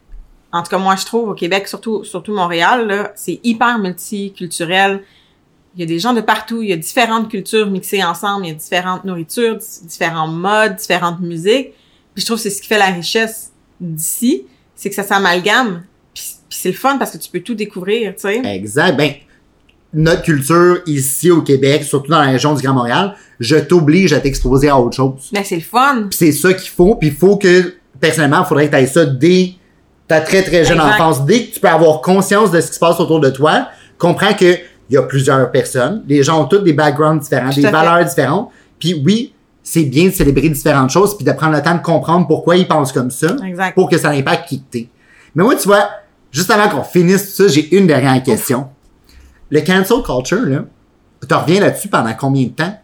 En 0.53 0.63
tout 0.63 0.69
cas, 0.69 0.77
moi, 0.77 0.95
je 0.95 1.05
trouve 1.05 1.29
au 1.29 1.33
Québec, 1.33 1.67
surtout 1.67 2.05
surtout 2.05 2.33
Montréal, 2.33 2.87
là, 2.87 3.11
c'est 3.15 3.41
hyper 3.43 3.77
multiculturel. 3.79 5.01
Il 5.75 5.81
y 5.81 5.83
a 5.83 5.85
des 5.87 5.99
gens 5.99 6.13
de 6.13 6.21
partout, 6.21 6.61
il 6.61 6.69
y 6.69 6.73
a 6.73 6.77
différentes 6.77 7.29
cultures 7.29 7.69
mixées 7.69 8.03
ensemble, 8.03 8.45
il 8.45 8.49
y 8.49 8.51
a 8.51 8.55
différentes 8.55 9.03
nourritures, 9.03 9.57
di- 9.57 9.87
différents 9.87 10.27
modes, 10.27 10.75
différentes 10.77 11.19
musiques. 11.19 11.73
Puis 12.13 12.21
je 12.21 12.25
trouve 12.25 12.37
que 12.37 12.43
c'est 12.43 12.49
ce 12.49 12.61
qui 12.61 12.67
fait 12.67 12.77
la 12.77 12.85
richesse 12.85 13.51
d'ici, 13.81 14.43
c'est 14.75 14.89
que 14.89 14.95
ça 14.95 15.03
s'amalgame. 15.03 15.83
Puis, 16.13 16.23
puis 16.49 16.57
c'est 16.61 16.69
le 16.69 16.75
fun 16.75 16.97
parce 16.97 17.11
que 17.11 17.17
tu 17.17 17.29
peux 17.29 17.41
tout 17.41 17.55
découvrir, 17.55 18.13
tu 18.15 18.21
sais. 18.21 18.41
Exact. 18.45 18.95
Ben, 18.95 19.11
notre 19.93 20.21
culture 20.23 20.79
ici 20.87 21.29
au 21.31 21.41
Québec, 21.41 21.83
surtout 21.83 22.11
dans 22.11 22.19
la 22.21 22.31
région 22.31 22.53
du 22.53 22.61
Grand 22.61 22.73
Montréal, 22.73 23.15
je 23.39 23.55
t'oblige 23.57 24.13
à 24.13 24.19
t'exposer 24.21 24.69
à 24.69 24.77
autre 24.79 24.95
chose. 24.95 25.29
Mais 25.33 25.43
c'est 25.43 25.55
le 25.55 25.61
fun. 25.61 26.07
Puis 26.09 26.17
c'est 26.17 26.31
ça 26.31 26.53
qu'il 26.53 26.69
faut. 26.69 26.95
Puis 26.95 27.09
il 27.09 27.13
faut 27.15 27.37
que, 27.37 27.75
personnellement, 27.99 28.43
il 28.43 28.45
faudrait 28.45 28.69
que 28.69 28.75
tu 28.75 28.81
aies 28.81 28.87
ça 28.87 29.05
dès 29.05 29.53
ta 30.07 30.21
très 30.21 30.43
très 30.43 30.63
jeune 30.63 30.77
Exact. 30.77 30.93
enfance. 31.01 31.25
Dès 31.25 31.45
que 31.47 31.53
tu 31.53 31.59
peux 31.59 31.67
avoir 31.67 31.99
conscience 32.01 32.51
de 32.51 32.61
ce 32.61 32.67
qui 32.67 32.73
se 32.75 32.79
passe 32.79 32.99
autour 32.99 33.19
de 33.19 33.29
toi, 33.29 33.67
comprends 33.97 34.33
que 34.33 34.57
il 34.89 34.93
y 34.93 34.97
a 34.97 35.03
plusieurs 35.03 35.49
personnes. 35.51 36.03
Les 36.07 36.21
gens 36.23 36.41
ont 36.43 36.45
tous 36.45 36.59
des 36.59 36.73
backgrounds 36.73 37.21
différents, 37.23 37.49
des 37.49 37.61
fait. 37.61 37.71
valeurs 37.71 38.03
différentes. 38.05 38.51
Puis 38.79 39.01
oui, 39.05 39.33
c'est 39.63 39.83
bien 39.83 40.05
de 40.05 40.11
célébrer 40.11 40.49
différentes 40.49 40.91
choses 40.91 41.15
puis 41.17 41.25
de 41.25 41.31
prendre 41.31 41.55
le 41.55 41.61
temps 41.63 41.75
de 41.75 41.81
comprendre 41.81 42.27
pourquoi 42.27 42.55
ils 42.55 42.67
pensent 42.67 42.91
comme 42.91 43.09
ça 43.11 43.35
Exact. 43.45 43.73
pour 43.73 43.89
que 43.89 43.97
ça 43.97 44.09
impacte 44.09 44.47
qui 44.49 44.61
t'es. 44.61 44.89
Mais 45.33 45.43
moi, 45.43 45.55
tu 45.55 45.67
vois, 45.67 45.89
juste 46.31 46.51
avant 46.51 46.69
qu'on 46.69 46.83
finisse 46.83 47.35
tout 47.35 47.43
ça, 47.43 47.47
j'ai 47.47 47.75
une 47.75 47.87
dernière 47.87 48.21
question. 48.21 48.67
Le 49.49 49.61
cancel 49.61 49.97
culture, 50.03 50.45
là, 50.45 50.65
tu 51.27 51.33
reviens 51.33 51.59
là-dessus 51.61 51.87
pendant 51.87 52.13
combien 52.13 52.43
de 52.43 52.49
temps? 52.49 52.77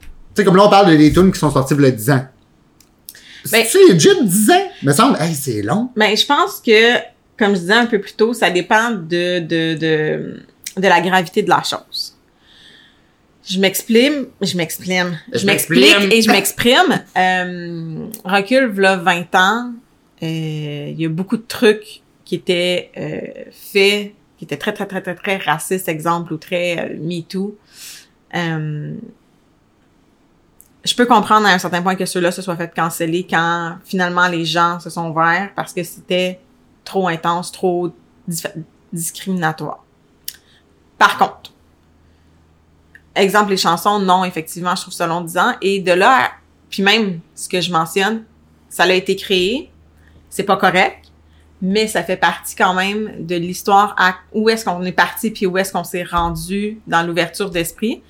Tu 0.00 0.06
sais, 0.36 0.44
comme 0.44 0.54
là, 0.56 0.64
on 0.66 0.70
parle 0.70 0.90
de 0.92 0.96
des 0.96 1.12
tunes 1.12 1.32
qui 1.32 1.38
sont 1.40 1.50
sorties 1.50 1.74
il 1.74 1.82
y 1.82 1.86
a 1.86 1.90
10 1.90 2.10
ans. 2.10 2.24
Ben- 3.50 3.64
C'est 3.68 3.92
legit 3.92 4.08
10 4.22 4.50
ans? 4.50 4.68
Me 4.84 4.92
semble, 4.92 5.16
hey, 5.20 5.34
c'est 5.34 5.62
long. 5.62 5.90
Mais 5.96 6.14
je 6.14 6.24
pense 6.26 6.60
que, 6.64 6.98
comme 7.38 7.54
je 7.54 7.60
disais 7.60 7.72
un 7.72 7.86
peu 7.86 7.98
plus 8.00 8.12
tôt, 8.12 8.32
ça 8.34 8.50
dépend 8.50 8.90
de, 8.90 9.40
de, 9.40 9.74
de, 9.76 10.40
de 10.76 10.88
la 10.88 11.00
gravité 11.00 11.42
de 11.42 11.48
la 11.48 11.62
chose. 11.62 12.16
Je 13.48 13.58
m'exprime, 13.58 14.26
je 14.40 14.56
m'exprime, 14.56 15.18
Je 15.32 15.46
m'explique 15.46 16.12
et 16.12 16.22
je 16.22 16.30
m'exprime. 16.30 17.02
Euh, 17.16 18.06
recul, 18.24 18.66
v'là 18.66 18.96
20 18.96 19.34
ans, 19.34 19.72
euh, 20.22 20.26
il 20.90 21.00
y 21.00 21.06
a 21.06 21.08
beaucoup 21.08 21.36
de 21.36 21.46
trucs 21.46 22.02
qui 22.24 22.34
étaient 22.36 22.92
euh, 22.96 23.50
faits, 23.50 24.12
qui 24.38 24.44
étaient 24.44 24.56
très, 24.56 24.72
très, 24.72 24.86
très, 24.86 25.02
très, 25.02 25.14
très 25.14 25.36
racistes, 25.38 25.88
exemple, 25.88 26.32
ou 26.32 26.36
très 26.36 26.78
euh, 26.78 26.96
MeToo. 27.00 27.56
Euh, 28.36 28.94
je 30.84 30.94
peux 30.94 31.06
comprendre 31.06 31.46
à 31.46 31.50
un 31.50 31.58
certain 31.58 31.82
point 31.82 31.96
que 31.96 32.06
ceux-là 32.06 32.30
se 32.30 32.42
soient 32.42 32.56
fait 32.56 32.72
canceller 32.74 33.26
quand 33.28 33.78
finalement 33.84 34.28
les 34.28 34.44
gens 34.44 34.78
se 34.80 34.90
sont 34.90 35.10
ouverts 35.10 35.50
parce 35.56 35.72
que 35.72 35.82
c'était 35.82 36.38
trop 36.84 37.08
intense, 37.08 37.52
trop 37.52 37.90
discriminatoire. 38.92 39.84
Par 41.00 41.16
contre, 41.16 41.54
exemple 43.16 43.48
les 43.48 43.56
chansons, 43.56 44.00
non, 44.00 44.22
effectivement, 44.22 44.76
je 44.76 44.82
trouve 44.82 44.92
ça 44.92 45.06
long 45.06 45.22
10 45.22 45.38
ans. 45.38 45.54
Et 45.62 45.80
de 45.80 45.92
là, 45.92 46.30
puis 46.68 46.82
même 46.82 47.20
ce 47.34 47.48
que 47.48 47.62
je 47.62 47.72
mentionne, 47.72 48.24
ça 48.68 48.82
a 48.82 48.92
été 48.92 49.16
créé, 49.16 49.70
c'est 50.28 50.42
pas 50.42 50.58
correct, 50.58 51.06
mais 51.62 51.86
ça 51.86 52.02
fait 52.02 52.18
partie 52.18 52.54
quand 52.54 52.74
même 52.74 53.24
de 53.26 53.34
l'histoire 53.34 53.94
à 53.96 54.16
où 54.34 54.50
est-ce 54.50 54.66
qu'on 54.66 54.82
est 54.82 54.92
parti 54.92 55.30
puis 55.30 55.46
où 55.46 55.56
est-ce 55.56 55.72
qu'on 55.72 55.84
s'est 55.84 56.04
rendu 56.04 56.82
dans 56.86 57.02
l'ouverture 57.02 57.48
d'esprit. 57.48 58.02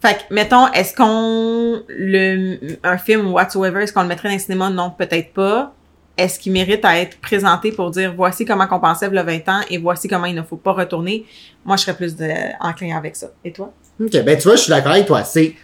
Fait 0.00 0.14
que, 0.14 0.34
mettons, 0.34 0.68
est-ce 0.68 0.96
qu'on 0.96 1.82
le 1.86 2.78
un 2.82 2.96
film 2.96 3.30
whatsoever, 3.30 3.82
est-ce 3.82 3.92
qu'on 3.92 4.02
le 4.02 4.08
mettrait 4.08 4.30
dans 4.30 4.34
le 4.36 4.40
cinéma? 4.40 4.70
Non, 4.70 4.90
peut-être 4.90 5.34
pas. 5.34 5.74
Est-ce 6.16 6.38
qu'il 6.38 6.52
mérite 6.52 6.84
à 6.84 6.98
être 7.00 7.18
présenté 7.20 7.72
pour 7.72 7.90
dire 7.90 8.14
voici 8.16 8.44
comment 8.44 8.66
on 8.70 8.78
pensait 8.78 9.08
le 9.10 9.20
20 9.22 9.48
ans 9.48 9.60
et 9.68 9.78
voici 9.78 10.06
comment 10.08 10.26
il 10.26 10.34
ne 10.36 10.42
faut 10.42 10.56
pas 10.56 10.72
retourner? 10.72 11.24
Moi, 11.64 11.76
je 11.76 11.82
serais 11.82 11.94
plus 11.96 12.14
de, 12.14 12.28
enclin 12.60 12.96
avec 12.96 13.16
ça. 13.16 13.28
Et 13.44 13.52
toi? 13.52 13.72
Ok, 14.00 14.12
ben 14.24 14.36
tu 14.36 14.44
vois, 14.44 14.56
je 14.56 14.62
suis 14.62 14.70
d'accord 14.70 14.92
avec 14.92 15.06
toi. 15.06 15.24
C'est 15.24 15.54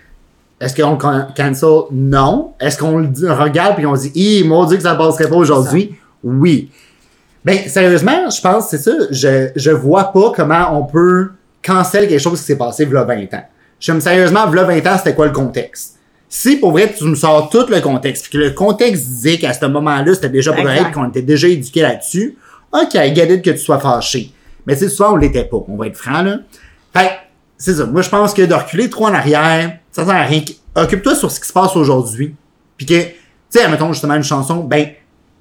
est-ce 0.60 0.74
qu'on 0.74 0.90
le 0.92 0.96
can- 0.96 1.28
cancel? 1.36 1.68
Non. 1.92 2.54
Est-ce 2.60 2.78
qu'on 2.78 2.98
le 2.98 3.06
dit- 3.06 3.28
regarde 3.28 3.76
puis 3.76 3.86
on 3.86 3.94
dit, 3.94 4.10
Hi, 4.14 4.44
mon 4.44 4.64
Dieu 4.66 4.76
que 4.76 4.82
ça 4.82 4.94
passerait 4.96 5.28
pas 5.28 5.36
aujourd'hui? 5.36 5.94
Oui. 6.24 6.70
Ben, 7.44 7.56
sérieusement, 7.68 8.28
je 8.28 8.40
pense, 8.40 8.68
c'est 8.68 8.78
ça, 8.78 8.92
je, 9.10 9.50
je 9.56 9.70
vois 9.70 10.12
pas 10.12 10.32
comment 10.36 10.78
on 10.78 10.84
peut 10.84 11.30
cancel 11.62 12.08
quelque 12.08 12.20
chose 12.20 12.38
qui 12.40 12.44
s'est 12.46 12.58
passé 12.58 12.84
v'là 12.84 13.04
20 13.04 13.32
ans. 13.34 13.44
Je 13.78 13.92
me 13.92 14.00
sérieusement, 14.00 14.46
v'là 14.48 14.64
20 14.64 14.86
ans, 14.86 14.98
c'était 14.98 15.14
quoi 15.14 15.26
le 15.26 15.32
contexte? 15.32 15.96
Si 16.32 16.56
pour 16.56 16.70
vrai, 16.70 16.94
tu 16.96 17.04
me 17.04 17.16
sors 17.16 17.50
tout 17.50 17.66
le 17.68 17.80
contexte, 17.80 18.28
puis 18.28 18.38
que 18.38 18.44
le 18.44 18.50
contexte 18.52 19.04
disait 19.04 19.36
qu'à 19.36 19.52
ce 19.52 19.66
moment-là, 19.66 20.14
c'était 20.14 20.28
déjà 20.28 20.52
Exact. 20.52 20.62
correct, 20.62 20.94
qu'on 20.94 21.08
était 21.08 21.22
déjà 21.22 21.48
éduqué 21.48 21.82
là-dessus, 21.82 22.38
ok, 22.72 22.94
it 22.94 23.42
que 23.42 23.50
tu 23.50 23.58
sois 23.58 23.80
fâché. 23.80 24.30
Mais 24.64 24.74
tu 24.74 24.84
sais, 24.84 24.88
souvent, 24.88 25.14
on 25.14 25.16
l'était 25.16 25.44
pas, 25.44 25.56
on 25.66 25.76
va 25.76 25.88
être 25.88 25.96
franc, 25.96 26.22
là. 26.22 26.38
Fait 26.94 27.10
c'est 27.58 27.74
ça. 27.74 27.84
Moi, 27.84 28.00
je 28.02 28.08
pense 28.08 28.32
que 28.32 28.42
de 28.42 28.54
reculer 28.54 28.88
trop 28.88 29.06
en 29.06 29.12
arrière, 29.12 29.78
ça 29.90 30.04
sert 30.06 30.14
à 30.14 30.22
rien. 30.22 30.42
Occupe-toi 30.76 31.16
sur 31.16 31.30
ce 31.32 31.40
qui 31.40 31.48
se 31.48 31.52
passe 31.52 31.74
aujourd'hui. 31.74 32.34
Puis 32.76 32.86
que, 32.86 33.02
tu 33.02 33.12
sais, 33.50 33.68
mettons 33.68 33.92
justement 33.92 34.14
une 34.14 34.22
chanson, 34.22 34.58
ben, 34.58 34.86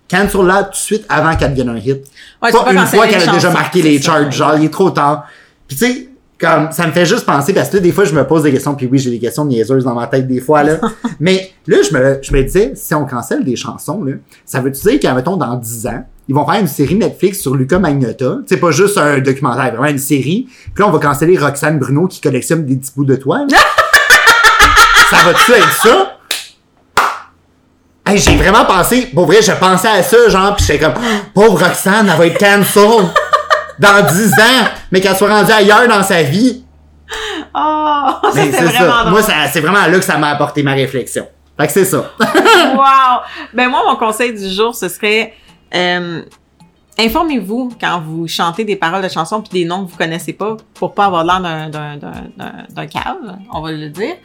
cancel-la 0.10 0.64
tout 0.64 0.72
de 0.72 0.76
suite 0.76 1.06
avant 1.08 1.36
qu'elle 1.36 1.52
devienne 1.52 1.70
un 1.70 1.78
hit. 1.78 2.04
Ouais, 2.42 2.52
pas 2.52 2.74
une 2.74 2.86
fois 2.88 3.08
qu'elle 3.08 3.30
a 3.30 3.32
déjà 3.32 3.52
marqué 3.52 3.82
les 3.84 3.98
c'est 4.00 4.06
charts, 4.06 4.32
genre, 4.32 4.56
il 4.58 4.66
est 4.66 4.74
trop 4.74 4.90
tard. 4.90 5.28
Puis 5.68 5.78
tu 5.78 5.86
sais, 5.86 6.10
comme, 6.40 6.72
ça 6.72 6.88
me 6.88 6.92
fait 6.94 7.06
juste 7.06 7.26
penser, 7.26 7.54
parce 7.54 7.70
que 7.70 7.78
là, 7.78 7.82
des 7.82 7.92
fois, 7.92 8.06
je 8.06 8.14
me 8.14 8.26
pose 8.26 8.44
des 8.44 8.52
questions, 8.52 8.74
puis 8.74 8.88
oui, 8.90 8.98
j'ai 8.98 9.10
des 9.10 9.20
questions 9.20 9.44
niaiseuses 9.44 9.84
dans 9.84 9.94
ma 9.94 10.08
tête 10.08 10.26
des 10.26 10.40
fois, 10.40 10.64
là. 10.64 10.78
Mais 11.20 11.52
là, 11.68 11.78
je 11.82 11.94
me, 11.94 12.20
je 12.22 12.32
me 12.32 12.42
disais, 12.44 12.72
si 12.76 12.96
on 12.96 13.06
cancelle 13.06 13.44
des 13.44 13.58
chansons, 13.58 14.04
là, 14.04 14.14
ça 14.46 14.62
veut 14.62 14.72
dire 14.72 15.00
qu'à, 15.00 15.14
mettons, 15.14 15.36
dans 15.36 15.56
10 15.56 15.88
ans, 15.88 16.06
ils 16.30 16.36
vont 16.36 16.46
faire 16.46 16.62
une 16.62 16.68
série 16.68 16.96
Netflix 16.96 17.40
sur 17.40 17.56
Luca 17.56 17.78
Magnotta. 17.80 18.38
C'est 18.46 18.58
pas 18.58 18.72
juste 18.72 18.98
un 18.98 19.20
documentaire, 19.20 19.72
vraiment 19.72 19.88
une 19.90 19.98
série. 19.98 20.48
Puis 20.74 20.82
là, 20.82 20.88
on 20.88 20.92
va 20.92 21.00
canceller 21.00 21.38
Roxane 21.38 21.78
Bruno 21.80 22.08
qui 22.08 22.22
collectionne 22.22 22.66
des 22.66 22.78
petits 22.78 22.92
bouts 22.96 23.06
de 23.06 23.16
toile. 23.16 23.48
ça 25.10 25.18
va-tu 25.26 25.52
être 25.52 25.82
ça? 25.82 26.16
Hey, 28.06 28.18
j'ai 28.18 28.38
vraiment 28.38 28.64
pensé, 28.64 29.10
pour 29.14 29.26
vrai, 29.26 29.42
je 29.42 29.52
pensais 29.52 29.88
à 29.88 30.04
ça, 30.04 30.30
genre, 30.30 30.56
pis 30.56 30.64
j'étais 30.64 30.86
comme, 30.86 30.94
pauvre 31.34 31.66
Roxane, 31.66 32.10
elle 32.10 32.18
va 32.18 32.28
être 32.28 32.40
cancel 32.40 33.10
dans 33.80 34.06
10 34.06 34.34
ans, 34.34 34.68
mais 34.92 35.02
qu'elle 35.02 35.16
soit 35.16 35.30
rendue 35.34 35.52
ailleurs 35.52 35.88
dans 35.88 36.04
sa 36.04 36.22
vie. 36.24 36.64
Oh, 37.56 38.08
ça 38.24 38.32
Ben, 38.36 38.52
c'est 38.52 38.64
vraiment 38.64 38.72
ça. 38.94 39.00
drôle. 39.02 39.12
Moi, 39.12 39.22
ça- 39.24 39.48
c'est 39.52 39.62
vraiment 39.62 39.86
là 39.86 39.98
que 39.98 40.04
ça 40.06 40.18
m'a 40.18 40.30
apporté 40.30 40.62
ma 40.64 40.74
réflexion. 40.74 41.28
Fait 41.58 41.68
que 41.68 41.74
c'est 41.74 41.86
ça. 41.86 42.12
wow! 42.20 43.20
Ben 43.54 43.68
moi, 43.70 43.82
mon 43.88 43.96
conseil 43.96 44.34
du 44.34 44.50
jour, 44.50 44.74
ce 44.76 44.88
serait 44.88 45.34
euh, 45.76 46.22
informez-vous 46.98 47.72
quand 47.80 48.02
vous 48.02 48.28
chantez 48.28 48.64
des 48.64 48.76
paroles 48.76 49.02
de 49.04 49.10
chansons 49.10 49.42
puis 49.42 49.62
des 49.62 49.66
noms 49.66 49.86
que 49.86 49.92
vous 49.92 49.98
connaissez 49.98 50.34
pas 50.34 50.58
pour 50.74 50.94
pas 50.94 51.06
avoir 51.06 51.24
l'air 51.24 51.40
d'un 51.70 52.88
cave, 52.88 53.38
on 53.54 53.62
va 53.62 53.72
le 53.72 53.90
dire. 53.90 54.16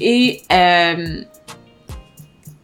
Et 0.00 0.40
euh, 0.52 1.22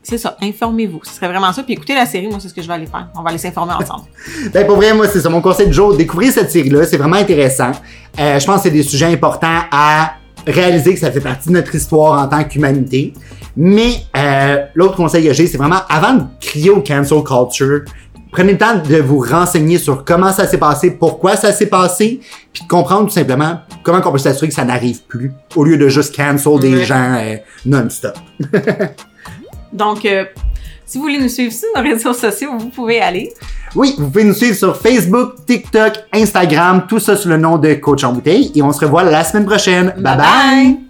c'est 0.09 0.19
ça, 0.19 0.37
informez-vous. 0.41 1.01
Ce 1.03 1.15
serait 1.15 1.27
vraiment 1.27 1.53
ça. 1.53 1.65
Puis 1.65 1.73
écoutez 1.73 1.93
la 1.93 2.07
série, 2.07 2.29
moi, 2.29 2.39
c'est 2.41 2.49
ce 2.49 2.55
que 2.55 2.63
je 2.63 2.69
vais 2.69 2.75
aller 2.75 2.87
faire. 2.87 3.09
On 3.19 3.23
va 3.23 3.31
aller 3.31 3.39
s'informer 3.39 3.73
ensemble. 3.81 4.05
Ben, 4.53 4.65
pour 4.65 4.77
vrai, 4.77 4.95
moi, 4.95 5.09
c'est 5.09 5.21
ça. 5.21 5.29
Mon 5.29 5.41
conseil 5.41 5.67
du 5.67 5.73
jour, 5.73 5.97
découvrir 5.97 6.33
cette 6.33 6.49
série-là, 6.49 6.85
c'est 6.85 6.97
vraiment 6.97 7.17
intéressant. 7.17 7.73
Euh, 8.21 8.39
je 8.39 8.47
pense 8.47 8.59
que 8.59 8.63
c'est 8.63 8.71
des 8.71 8.85
sujets 8.85 9.07
importants 9.07 9.63
à 9.73 10.13
réaliser 10.47 10.95
que 10.95 11.01
ça 11.01 11.11
fait 11.11 11.21
partie 11.21 11.49
de 11.49 11.55
notre 11.55 11.75
histoire 11.75 12.23
en 12.23 12.29
tant 12.29 12.45
qu'humanité. 12.45 13.15
Mais 13.57 13.95
euh, 14.17 14.65
l'autre 14.77 14.95
conseil 14.95 15.27
que 15.27 15.33
j'ai, 15.33 15.49
c'est 15.49 15.59
vraiment, 15.59 15.81
avant 15.89 16.15
de 16.15 16.23
crier 16.41 16.71
au 16.71 16.83
cancel 16.83 17.25
culture, 17.25 17.81
prenez 18.31 18.53
le 18.53 18.59
temps 18.59 18.77
de 18.77 18.99
vous 18.99 19.19
renseigner 19.19 19.79
sur 19.79 20.05
comment 20.05 20.31
ça 20.31 20.47
s'est 20.47 20.59
passé, 20.59 20.93
pourquoi 20.93 21.35
ça 21.35 21.53
s'est 21.53 21.67
passé, 21.67 22.21
puis 22.53 22.63
de 22.63 22.69
comprendre 22.69 23.09
tout 23.09 23.15
simplement 23.15 23.59
comment 23.83 24.01
on 24.05 24.13
peut 24.13 24.19
s'assurer 24.19 24.47
que 24.47 24.55
ça 24.55 24.65
n'arrive 24.65 25.03
plus, 25.09 25.33
au 25.57 25.65
lieu 25.65 25.77
de 25.77 25.89
juste 25.89 26.15
cancel 26.15 26.61
des 26.61 26.85
gens 26.85 27.17
euh, 27.19 27.39
non-stop. 27.65 28.17
Donc, 29.73 30.05
euh, 30.05 30.25
si 30.85 30.99
vous 30.99 31.05
voulez 31.05 31.19
nous 31.19 31.29
suivre 31.29 31.53
sur 31.53 31.69
nos 31.75 31.83
réseaux 31.83 32.13
sociaux, 32.13 32.51
vous 32.59 32.69
pouvez 32.69 33.01
aller. 33.01 33.33
Oui, 33.75 33.95
vous 33.99 34.07
pouvez 34.07 34.25
nous 34.25 34.35
suivre 34.35 34.57
sur 34.57 34.77
Facebook, 34.77 35.45
TikTok, 35.47 35.95
Instagram, 36.13 36.87
tout 36.89 36.99
ça 36.99 37.17
sous 37.17 37.29
le 37.29 37.37
nom 37.37 37.59
de 37.59 37.75
Coach 37.75 38.05
en 38.05 38.13
bouteille. 38.13 38.53
Et 38.55 38.63
on 38.63 38.73
se 38.73 38.85
revoit 38.85 39.03
la 39.05 39.25
semaine 39.25 39.47
prochaine. 39.47 39.93
bye. 39.99 40.17
bye. 40.17 40.86